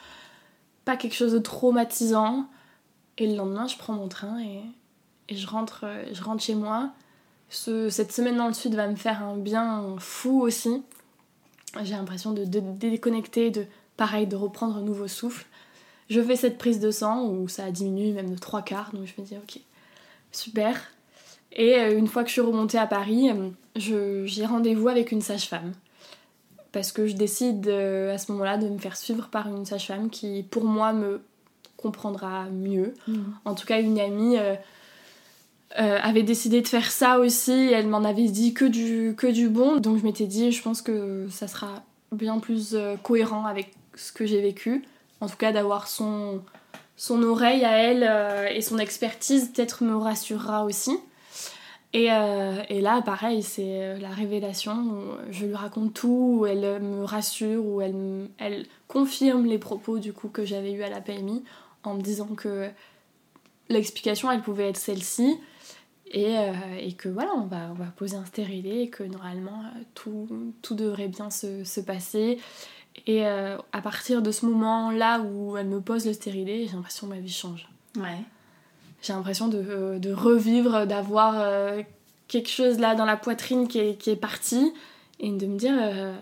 [0.83, 2.49] pas quelque chose de traumatisant.
[3.17, 4.61] Et le lendemain, je prends mon train et,
[5.29, 6.91] et je, rentre, je rentre chez moi.
[7.49, 10.83] Ce, cette semaine dans le sud va me faire un bien fou aussi.
[11.83, 13.65] J'ai l'impression de, de, déconnecter, de
[13.95, 15.45] pareil, de reprendre un nouveau souffle.
[16.09, 19.05] Je fais cette prise de sang où ça a diminué même de trois quarts, donc
[19.05, 19.59] je me dis ok,
[20.31, 20.79] super.
[21.51, 25.21] Et euh, une fois que je suis remontée à Paris, euh, j'ai rendez-vous avec une
[25.21, 25.73] sage-femme.
[26.71, 30.09] Parce que je décide euh, à ce moment-là de me faire suivre par une sage-femme
[30.09, 31.21] qui, pour moi, me
[31.75, 32.93] comprendra mieux.
[33.07, 33.23] Mm.
[33.45, 34.37] En tout cas, une amie
[35.75, 37.51] avait décidé de faire ça aussi.
[37.51, 39.77] Elle m'en avait dit que du, que du bon.
[39.77, 44.25] Donc je m'étais dit, je pense que ça sera bien plus cohérent avec ce que
[44.25, 44.83] j'ai vécu.
[45.21, 46.41] En tout cas, d'avoir son,
[46.95, 50.97] son oreille à elle et son expertise peut-être me rassurera aussi.
[51.95, 55.17] Euh, et, là, pareil, c'est euh, la révélation.
[55.31, 60.13] je lui raconte tout, où elle me rassure, où elle, elle confirme les propos du
[60.13, 61.43] coup que j'avais eu à la PMI
[61.83, 62.69] en me disant que
[63.69, 65.39] l'explication, elle pouvait être celle-ci.
[66.11, 69.63] Et, euh, et, que voilà, on va, on va poser un stérilet et que normalement
[69.93, 72.39] tout, tout devrait bien se, se passer.
[73.05, 77.13] Et à partir de ce moment-là où elle me pose le stérilet, j'ai l'impression que
[77.13, 77.69] ma vie change.
[77.95, 78.23] Ouais
[79.01, 81.81] j'ai l'impression de, euh, de, revivre, d'avoir euh,
[82.27, 84.73] quelque chose là dans la poitrine qui est, qui est parti
[85.19, 86.15] et de me dire euh,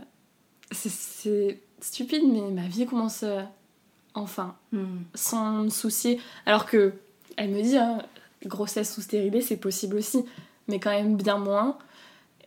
[0.72, 3.24] c'est stupide mais ma vie commence
[4.14, 5.02] enfin hmm.
[5.14, 6.94] sans me soucier alors que
[7.38, 8.00] elle me dit hein,
[8.48, 10.26] grossesse sous stérilée c'est possible aussi
[10.68, 11.78] mais quand même bien moins.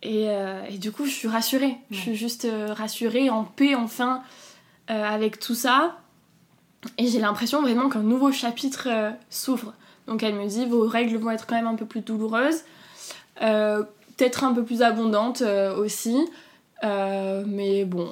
[0.02, 0.26] Et,
[0.70, 1.76] et du coup je suis rassurée.
[1.90, 4.22] Je suis juste rassurée en paix enfin
[4.88, 5.98] avec tout ça.
[6.98, 8.88] Et j'ai l'impression vraiment qu'un nouveau chapitre
[9.30, 9.74] s'ouvre.
[10.08, 12.62] Donc elle me dit vos règles vont être quand même un peu plus douloureuses,
[13.42, 13.82] euh,
[14.16, 16.16] peut-être un peu plus abondantes euh, aussi.
[16.82, 18.10] Euh, mais bon,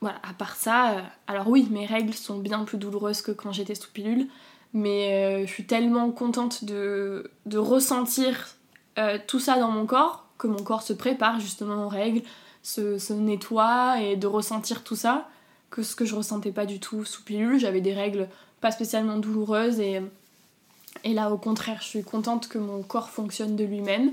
[0.00, 0.96] voilà, à part ça,
[1.28, 4.26] alors oui, mes règles sont bien plus douloureuses que quand j'étais sous pilule,
[4.72, 8.48] mais je suis tellement contente de, de ressentir
[9.26, 12.22] tout ça dans mon corps, que mon corps se prépare justement aux règles,
[12.62, 15.28] se, se, nettoie et de ressentir tout ça,
[15.70, 17.58] que ce que je ressentais pas du tout sous pilule.
[17.58, 18.28] J'avais des règles
[18.60, 20.02] pas spécialement douloureuses et
[21.04, 24.12] et là, au contraire, je suis contente que mon corps fonctionne de lui-même.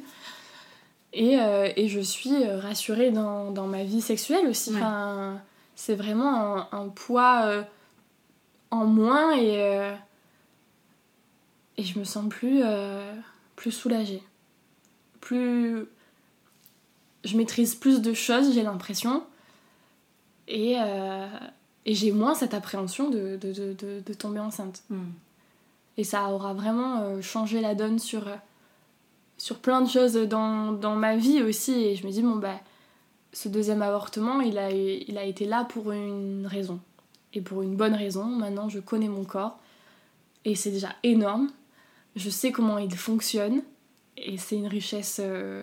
[1.13, 4.71] Et, euh, et, je suis euh, rassurée dans, dans, ma vie sexuelle aussi.
[4.75, 5.39] Enfin,
[5.75, 7.63] c'est vraiment un, poids euh,
[8.69, 9.93] en moins et,
[11.77, 12.63] et je me sens plus,
[13.55, 14.23] plus soulagée.
[15.21, 15.85] Plus.
[17.23, 19.23] Je maîtrise plus de choses, j'ai l'impression.
[20.47, 20.75] Et,
[21.85, 24.83] et j'ai moins cette appréhension de, de, de, de tomber enceinte.
[24.89, 25.11] Hmm.
[25.97, 28.35] Et ça aura vraiment euh, changé la donne sur, euh,
[29.37, 31.73] sur plein de choses dans, dans, ma vie aussi.
[31.73, 32.59] Et je me dis, bon, bah,
[33.33, 36.79] ce deuxième avortement, il a, il a été là pour une raison.
[37.33, 38.25] Et pour une bonne raison.
[38.25, 39.59] Maintenant, je connais mon corps.
[40.43, 41.49] Et c'est déjà énorme.
[42.15, 43.61] Je sais comment il fonctionne.
[44.17, 45.61] Et c'est une richesse euh,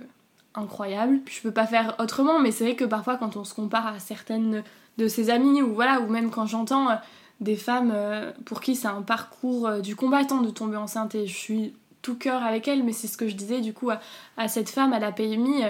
[0.54, 1.20] incroyable.
[1.30, 3.98] Je peux pas faire autrement, mais c'est vrai que parfois, quand on se compare à
[3.98, 4.62] certaines
[4.98, 6.88] de ses amies, ou voilà, ou même quand j'entends
[7.42, 11.26] des femmes euh, pour qui c'est un parcours euh, du combattant de tomber enceinte et
[11.26, 14.48] je suis tout cœur avec elle, mais c'est ce que je disais du coup à,
[14.48, 15.64] cette femme à la PMI.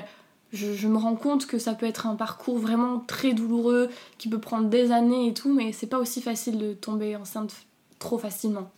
[0.53, 4.39] Je, me rends compte que ça peut être un parcours vraiment très douloureux, qui peut
[4.39, 7.55] prendre des années et tout, mais c'est pas aussi facile de tomber enceinte
[7.99, 8.71] trop facilement.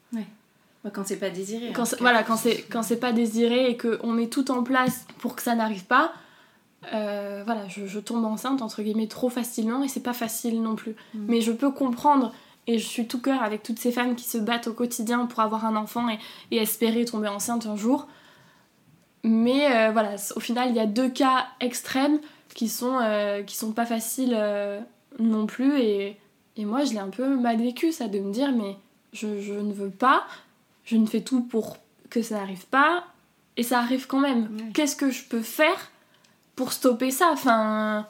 [0.93, 1.72] Quand c'est pas désiré.
[1.72, 5.35] Quand voilà, quand c'est quand c'est pas désiré et qu'on met tout en place pour
[5.35, 6.12] que ça n'arrive pas,
[6.93, 10.95] euh, voilà, je, tombe enceinte entre guillemets trop facilement et c'est pas facile non plus.
[11.14, 11.24] Mm.
[11.28, 12.35] Mais je peux comprendre
[12.66, 15.41] et je suis tout cœur avec toutes ces femmes qui se battent au quotidien pour
[15.41, 18.07] avoir un enfant et, espérer tomber enceinte un jour.
[19.22, 22.18] Mais euh, voilà, au final, il y a deux cas extrêmes
[22.55, 24.39] qui sont, euh, qui sont pas faciles
[25.18, 25.80] non plus.
[25.80, 26.18] Et,
[26.57, 28.76] et moi, je l'ai un peu mal vécu, ça, de me dire, mais
[29.12, 30.24] je, je, ne veux pas,
[30.85, 31.78] je ne fais tout pour
[32.11, 33.05] que ça n'arrive pas,
[33.57, 34.72] et ça arrive quand même.
[34.72, 35.91] Qu'est-ce que je peux faire
[36.57, 37.30] pour stopper ça?
[37.32, 38.07] Enfin,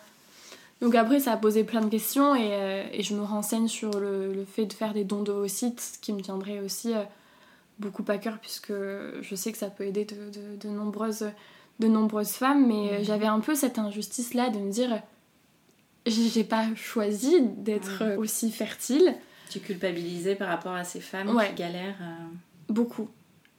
[0.80, 4.44] donc après, ça a posé plein de questions et, euh, je me renseigne sur le,
[4.50, 7.02] fait de faire des dons d'ovocytes, ce qui me tiendrait aussi euh,
[7.78, 11.30] beaucoup à cœur puisque je sais que ça peut aider de, nombreuses,
[11.80, 13.04] de nombreuses femmes, mais mhm.
[13.04, 15.00] j'avais un peu cette injustice-là de me dire
[16.06, 19.14] j'ai pas choisi d'être aussi fertile.
[19.48, 22.26] Tu culpabilisais par rapport à ces femmes qui galèrent euh.
[22.74, 23.08] Beaucoup.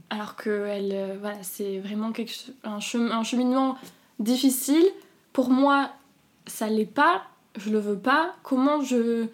[0.10, 2.80] Alors que elle, voilà, c'est vraiment quelque, un,
[3.12, 3.78] un cheminement
[4.20, 4.86] difficile.
[5.32, 5.90] Pour moi,
[6.48, 7.24] ça l'est pas,
[7.58, 8.36] je le veux pas.
[8.44, 9.28] Comment je,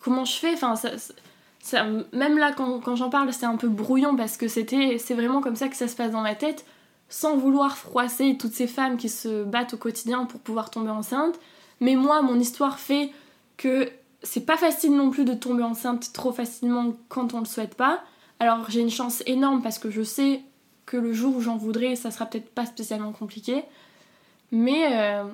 [0.00, 0.54] comment je fais?
[0.54, 4.98] Enfin, ça, Même là, quand, quand j'en parle, c'est un peu brouillon parce que c'était,
[4.98, 6.64] c'est vraiment comme ça que ça se passe dans ma tête,
[7.08, 11.38] sans vouloir froisser toutes ces femmes qui se battent au quotidien pour pouvoir tomber enceinte.
[11.80, 13.10] Mais moi, mon histoire fait
[13.56, 13.90] que
[14.22, 18.02] c'est pas facile non plus de tomber enceinte trop facilement quand on le souhaite pas.
[18.40, 20.42] Alors j'ai une chance énorme parce que je sais
[20.84, 23.64] que le jour où j'en voudrais, ça sera peut-être pas spécialement compliqué.
[24.52, 25.24] Mais euh,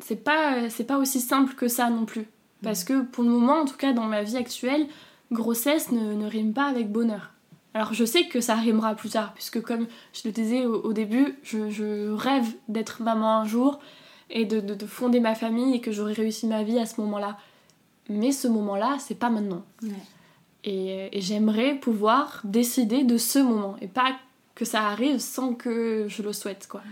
[0.00, 2.26] c'est pas, pas aussi simple que ça non plus.
[2.62, 4.86] Parce que pour le moment, en tout cas dans ma vie actuelle,
[5.30, 7.32] grossesse ne, ne rime pas avec bonheur.
[7.74, 11.38] Alors je sais que ça rimera plus tard, puisque comme je le disais au, début,
[11.42, 13.80] je, je rêve d'être maman un jour
[14.30, 17.36] et de, de, fonder ma famille et que j'aurai réussi ma vie à ce moment-là.
[18.08, 19.64] Mais ce moment-là, c'est pas maintenant.
[20.66, 24.16] Et, et j'aimerais pouvoir décider de ce moment et pas
[24.54, 26.82] que ça arrive sans que je le souhaite, quoi.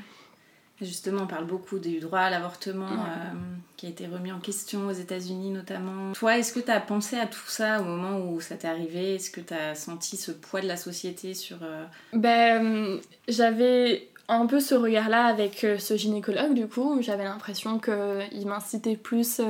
[0.81, 3.33] Justement, on parle beaucoup du droit à l'avortement euh,
[3.77, 6.13] qui a été remis en question aux États-Unis notamment.
[6.13, 9.15] Toi, est-ce que tu as pensé à tout ça au moment où ça t'est arrivé?
[9.15, 11.59] Est-ce que tu as senti ce poids de la société sur...
[11.63, 12.99] Euh, ben,
[13.29, 16.99] j'avais un peu ce regard-là avec euh, ce gynécologue du coup.
[17.01, 19.41] J'avais l'impression qu'il m'incitait plus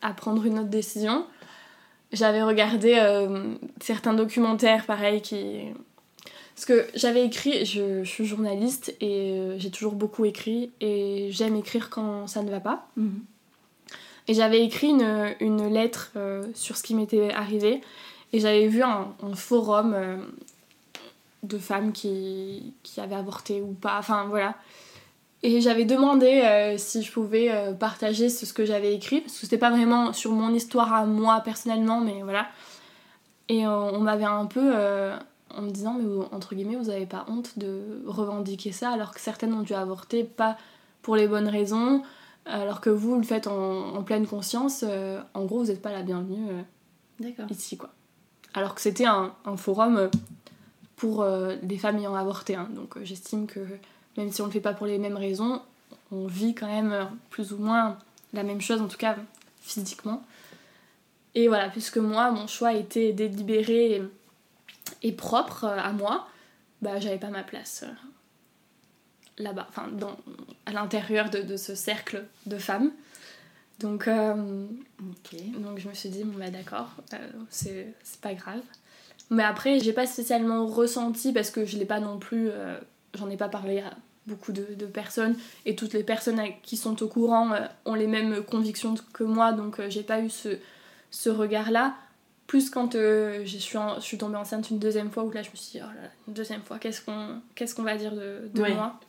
[0.00, 1.26] à prendre une autre décision.
[2.14, 2.98] J'avais regardé
[3.80, 5.72] certains documentaires, pareil, qui
[6.54, 11.56] parce que j'avais écrit, je, suis journaliste et euh, j'ai toujours beaucoup écrit et j'aime
[11.56, 12.86] écrire quand ça ne va pas.
[12.96, 13.24] Mhm.
[14.28, 17.80] Et j'avais écrit une, une lettre euh, sur ce qui m'était arrivé
[18.32, 20.16] et j'avais vu un, forum euh,
[21.42, 24.54] de femmes qui, qui, avaient avorté ou pas, enfin voilà.
[25.44, 29.58] Et j'avais demandé si je pouvais partager ce, ce que j'avais écrit, parce que c'était
[29.58, 32.48] pas vraiment sur mon histoire à moi personnellement, mais voilà.
[33.50, 34.72] Et on m'avait un peu
[35.56, 39.20] en me disant mais entre guillemets vous n'avez pas honte de revendiquer ça alors que
[39.20, 40.56] certaines ont dû avorter pas
[41.02, 42.02] pour les bonnes raisons
[42.46, 46.02] alors que vous le faites en, pleine conscience euh, en gros vous n'êtes pas la
[46.02, 46.48] bienvenue
[47.20, 47.90] euh, ici quoi
[48.54, 50.08] alors que c'était un, forum euh,
[50.96, 51.26] pour
[51.62, 52.68] des familles ayant avorté hein.
[52.70, 53.60] donc j'estime que
[54.16, 55.62] même si on ne le fait pas pour les mêmes raisons
[56.12, 57.98] on vit quand même plus ou moins
[58.32, 59.16] la même chose en tout cas
[59.60, 60.22] physiquement
[61.34, 64.02] et voilà puisque moi mon choix était délibéré
[65.02, 66.28] et propre euh, à moi,
[66.82, 70.16] bah j'avais pas ma place euh, là-bas, enfin dans,
[70.66, 72.90] à l'intérieur de, ce cercle de femmes.
[73.80, 74.66] Donc, euh,
[75.58, 76.90] donc je me suis dit, bon bah d'accord,
[77.50, 78.62] c'est pas grave.
[79.30, 82.50] Mais après, j'ai pas spécialement ressenti parce que je l'ai pas non plus,
[83.14, 83.90] j'en ai pas parlé à
[84.26, 87.50] beaucoup de, personnes et toutes les personnes qui sont au courant
[87.84, 90.58] ont les mêmes convictions que moi, donc j'ai pas eu ce,
[91.10, 91.94] ce regard-là.
[92.46, 95.50] Plus quand euh, je, suis je suis tombée enceinte une deuxième fois, où là je
[95.50, 98.50] me suis dit, oh là, une deuxième fois, qu'est-ce qu'on qu'est-ce qu'on va dire de,
[98.52, 99.00] de moi?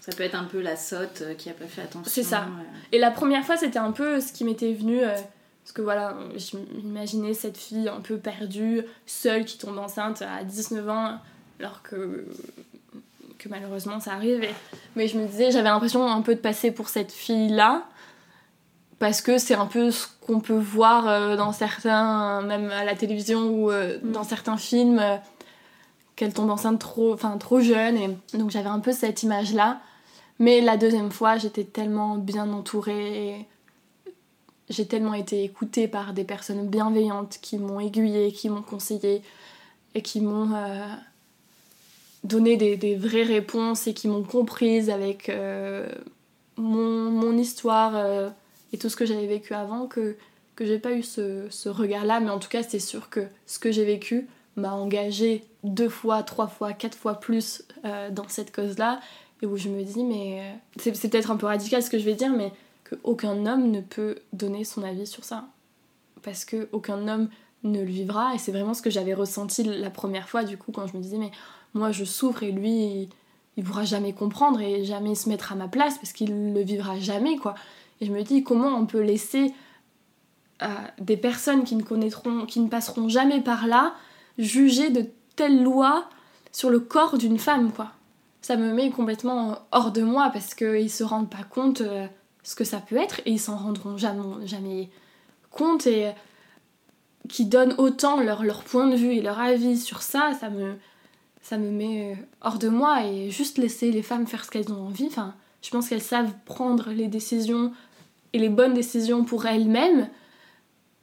[0.00, 2.10] Ça peut être un peu la sotte euh, qui a pas fait attention.
[2.10, 2.48] C'est ça.
[2.90, 5.00] Et la première fois, c'était un peu ce qui m'était venu.
[5.00, 5.14] Euh,
[5.62, 10.88] parce que voilà, j'imaginais cette fille un peu perdue, seule, qui tombe enceinte à 19
[10.88, 11.18] ans,
[11.60, 12.26] alors que,
[13.40, 14.46] que malheureusement ça arrive.
[14.96, 17.84] mais je me disais, j'avais l'impression un peu de passer pour cette fille-là
[18.98, 22.94] parce que c'est un peu ce qu'on peut voir euh, dans certains, même à la
[22.94, 24.12] télévision ou euh, mm.
[24.12, 25.16] dans certains films, euh,
[26.16, 27.96] qu'elle tombe enceinte trop, enfin trop jeune.
[27.96, 29.80] Et donc j'avais un peu cette image-là.
[30.38, 33.48] Mais la deuxième fois, j'étais tellement bien entourée.
[34.68, 39.22] J'ai tellement été écoutée par des personnes bienveillantes qui m'ont aiguillée, qui m'ont conseillée
[39.94, 40.50] et qui m'ont
[42.24, 45.30] donné des, vraies réponses et qui m'ont comprise avec
[46.56, 48.32] mon, mon, histoire
[48.72, 50.16] et tout ce que j'avais vécu avant que,
[50.54, 52.20] que j'ai pas eu ce, ce regard-là.
[52.20, 56.22] Mais en tout cas, c'est sûr que ce que j'ai vécu m'a engagé deux fois,
[56.22, 59.00] trois fois, quatre fois plus euh, dans cette cause-là.
[59.42, 61.98] Et où je me dis, mais euh, c'est, c'est peut-être un peu radical ce que
[61.98, 62.52] je vais dire, mais
[62.88, 65.46] qu'aucun homme ne peut donner son avis sur ça.
[66.22, 67.28] Parce qu'aucun homme
[67.64, 68.34] ne le vivra.
[68.34, 71.02] Et c'est vraiment ce que j'avais ressenti la première fois, du coup, quand je me
[71.02, 71.30] disais, mais
[71.74, 73.08] moi je souffre et lui,
[73.56, 76.98] il, pourra jamais comprendre et jamais se mettre à ma place parce qu'il le vivra
[76.98, 77.54] jamais, quoi.
[78.00, 79.52] Et je me dis comment on peut laisser
[80.62, 80.68] euh,
[80.98, 83.94] des personnes qui ne connaîtront, qui ne passeront jamais par là,
[84.38, 85.06] juger de
[85.36, 86.08] telles lois
[86.52, 87.92] sur le corps d'une femme, quoi?
[88.42, 92.06] Ça me met complètement hors de moi parce qu'ils se rendent pas compte euh,
[92.42, 94.90] ce que ça peut être et ils s'en rendront jamais, jamais
[95.50, 96.12] compte et euh,
[97.28, 100.76] qui donnent autant leur point de vue et leur avis sur ça, ça me,
[101.50, 104.86] ça me met hors de moi et juste laisser les femmes faire ce qu'elles ont
[104.86, 105.08] envie.
[105.08, 107.72] Enfin, je pense qu'elles savent prendre les décisions
[108.32, 110.08] et les bonnes décisions pour elles-mêmes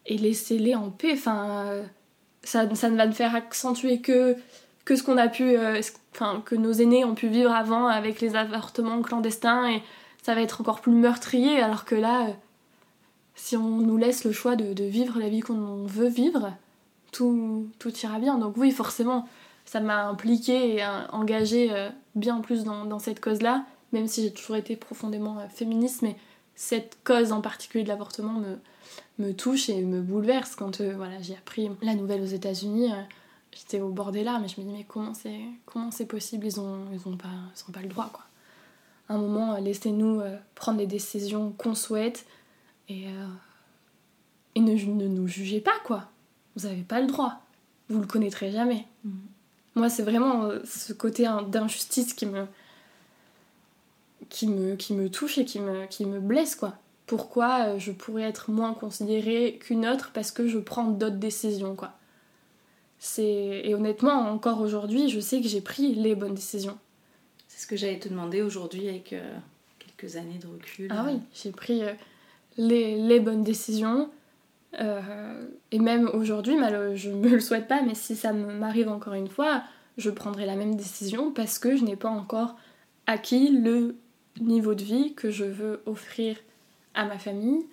[0.06, 1.12] et laisser-les en paix.
[1.12, 1.82] Enfin,
[2.44, 4.38] ça, ça, ne va ne faire accentuer que,
[4.86, 5.82] que ce qu'on a pu, euh,
[6.46, 9.84] que nos aînés ont pu vivre avant avec les avortements clandestins et
[10.24, 12.32] ça va être encore plus meurtrier alors que là, euh,
[13.36, 16.54] si on nous laisse le choix de, de vivre la vie qu'on veut vivre,
[17.12, 18.38] tout, tout, ira bien.
[18.38, 19.28] Donc oui, forcément,
[19.68, 21.72] ça m'a impliqué et euh, engagé
[22.16, 26.16] bien plus dans, cette cause-là, même si j'ai toujours été profondément féministe, mais
[26.58, 28.42] cette cause en particulier de l'avortement
[29.20, 32.92] me, touche et me bouleverse quand euh, voilà, j'ai appris la nouvelle aux États-Unis.
[32.92, 33.02] Euh,
[33.52, 35.14] j'étais au bord des larmes et je me dis mais comment
[35.92, 36.48] c'est possible?
[36.48, 37.30] Ils ont ils ont pas
[37.72, 38.26] pas le droit quoi.
[39.08, 40.22] À un moment euh, laissez-nous
[40.56, 42.26] prendre les décisions qu'on souhaite
[42.90, 43.06] et
[44.56, 46.06] et ne, ne, nous jugez pas quoi.
[46.56, 47.42] Vous avez pas le droit.
[47.90, 48.88] Vous le connaîtrez jamais.
[49.04, 49.12] Mm.
[49.78, 52.46] Moi c'est vraiment ce côté d'injustice qui me
[54.30, 57.92] qui me, qui me touche et qui me, qui me blesse quoi pourquoi euh, je
[57.92, 61.94] pourrais être moins considérée qu'une autre parce que je prends d'autres décisions quoi.
[63.00, 66.78] C'est et honnêtement encore aujourd'hui, je sais que j'ai pris les bonnes décisions.
[67.48, 69.38] C'est ce que j'allais te demander aujourd'hui avec euh,
[69.80, 70.92] quelques années de recul.
[70.92, 71.94] Ah oui, j'ai pris euh,
[72.58, 74.10] les, les, bonnes décisions.
[74.74, 76.56] Et même aujourd'hui,
[76.96, 79.64] je ne me le souhaite pas, mais si ça m'arrive encore une fois,
[79.98, 82.56] je prendrai la même décision parce que je n'ai pas encore
[83.08, 83.96] acquis le
[84.40, 86.38] niveau de vie que je veux offrir
[86.94, 87.66] à ma famille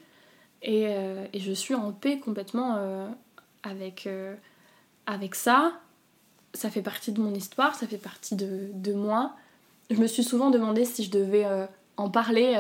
[0.64, 3.08] et, euh, je suis en paix complètement euh,
[3.62, 4.34] avec, euh,
[5.06, 5.72] avec ça.
[6.54, 9.34] Ça fait partie de mon histoire, ça fait partie de, de moi.
[9.90, 11.46] Je me suis souvent demandé si je devais
[11.98, 12.54] en parler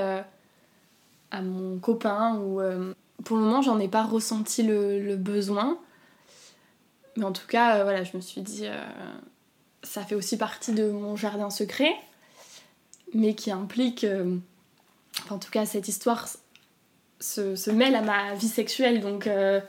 [1.30, 2.60] à mon copain ou
[3.22, 5.78] pour le moment j'en ai pas ressenti le, le, besoin.
[7.16, 8.66] Mais en tout cas, voilà, je me suis dit,
[9.84, 11.94] ça fait aussi partie de mon jardin secret,
[13.14, 14.04] mais qui implique,
[15.30, 16.26] en tout cas, cette histoire
[17.24, 19.60] se, mêle à ma vie sexuelle, donc euh,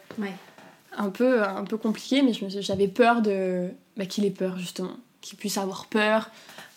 [0.97, 5.37] un, peu, un peu compliqué, mais j'avais peur de bah, qu'il ait peur justement, qu'il
[5.37, 6.29] puisse avoir peur,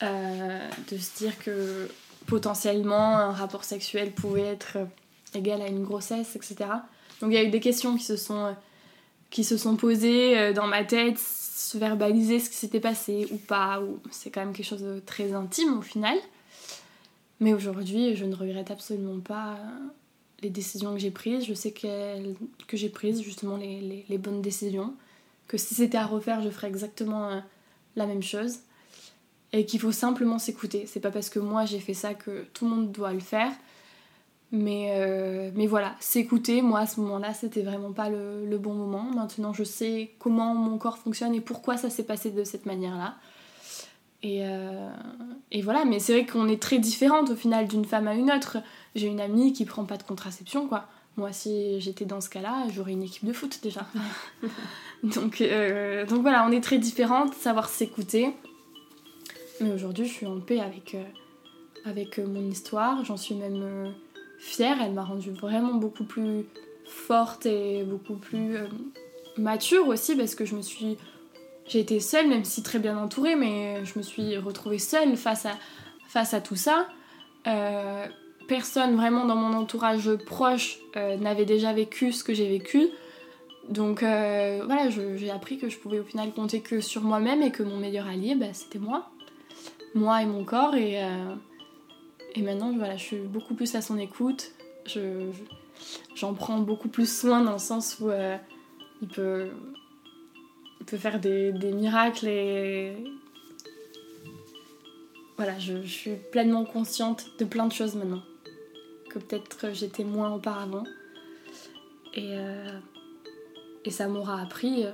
[0.02, 1.88] euh, de se dire que
[2.26, 4.78] potentiellement un rapport sexuel pouvait être
[5.34, 6.56] égal à une grossesse, etc.
[7.20, 8.54] Donc il y a eu des questions qui se sont,
[9.30, 13.36] qui se sont posées euh, dans ma tête, se verbaliser ce qui s'était passé ou
[13.36, 16.16] pas, ou c'est quand même quelque chose de très intime au final.
[17.40, 19.58] Mais aujourd'hui, je ne regrette absolument pas
[20.42, 21.44] les décisions que j'ai prises.
[21.44, 22.34] Je sais que,
[22.66, 24.94] que j'ai prises justement les, les, bonnes décisions.
[25.46, 27.40] Que si c'était à refaire, je ferais exactement euh,
[27.96, 28.58] la même chose.
[29.52, 30.84] Et qu'il faut simplement s'écouter.
[30.86, 33.52] C'est pas parce que moi j'ai fait ça que tout le monde doit le faire.
[34.50, 38.72] Mais, euh, mais voilà, s'écouter, moi à ce moment-là, c'était vraiment pas le, le, bon
[38.72, 39.02] moment.
[39.02, 43.16] Maintenant, je sais comment mon corps fonctionne et pourquoi ça s'est passé de cette manière-là.
[44.22, 44.90] Et, euh,
[45.52, 48.30] et, voilà, mais c'est vrai qu'on est très différentes au final d'une femme à une
[48.30, 48.56] autre.
[48.94, 50.86] J'ai une amie qui prend pas de contraception, quoi.
[51.18, 53.86] Moi, si j'étais dans ce cas-là, j'aurais une équipe de foot déjà.
[55.02, 58.34] donc, euh, donc voilà, on est très différentes, savoir s'écouter.
[59.60, 60.96] Mais aujourd'hui, je suis en paix avec,
[61.84, 63.04] avec mon histoire.
[63.04, 63.92] J'en suis même
[64.38, 64.78] fière.
[64.82, 66.44] Elle m'a rendue vraiment beaucoup plus
[66.86, 68.56] forte et beaucoup plus
[69.36, 70.96] mature aussi parce que je me suis
[71.68, 75.44] j'ai été seule, même si très bien entourée, mais je me suis retrouvée seule face
[75.44, 75.52] à,
[76.08, 76.88] face à tout ça.
[77.46, 78.06] Euh,
[78.48, 82.88] personne vraiment dans mon entourage proche euh, n'avait déjà vécu ce que j'ai vécu.
[83.68, 87.50] Donc euh, voilà, j'ai appris que je pouvais au final compter que sur moi-même et
[87.50, 89.10] que mon meilleur allié, bah, c'était moi.
[89.94, 90.74] Moi et mon corps.
[92.38, 94.52] Et maintenant, voilà, je suis beaucoup plus à son écoute.
[96.14, 98.10] J'en prends beaucoup plus soin dans le sens où
[99.02, 99.48] il peut
[100.88, 102.96] peut faire des, miracles et
[105.36, 108.22] voilà, je, suis pleinement consciente de plein de choses maintenant
[109.10, 110.84] que peut-être j'étais moins auparavant
[112.14, 112.78] et, euh,
[113.84, 114.90] et ça m'aura appris euh,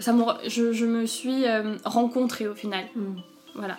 [0.00, 0.14] ça
[0.48, 3.16] je, je, me suis euh, rencontrée au final mm.
[3.54, 3.78] voilà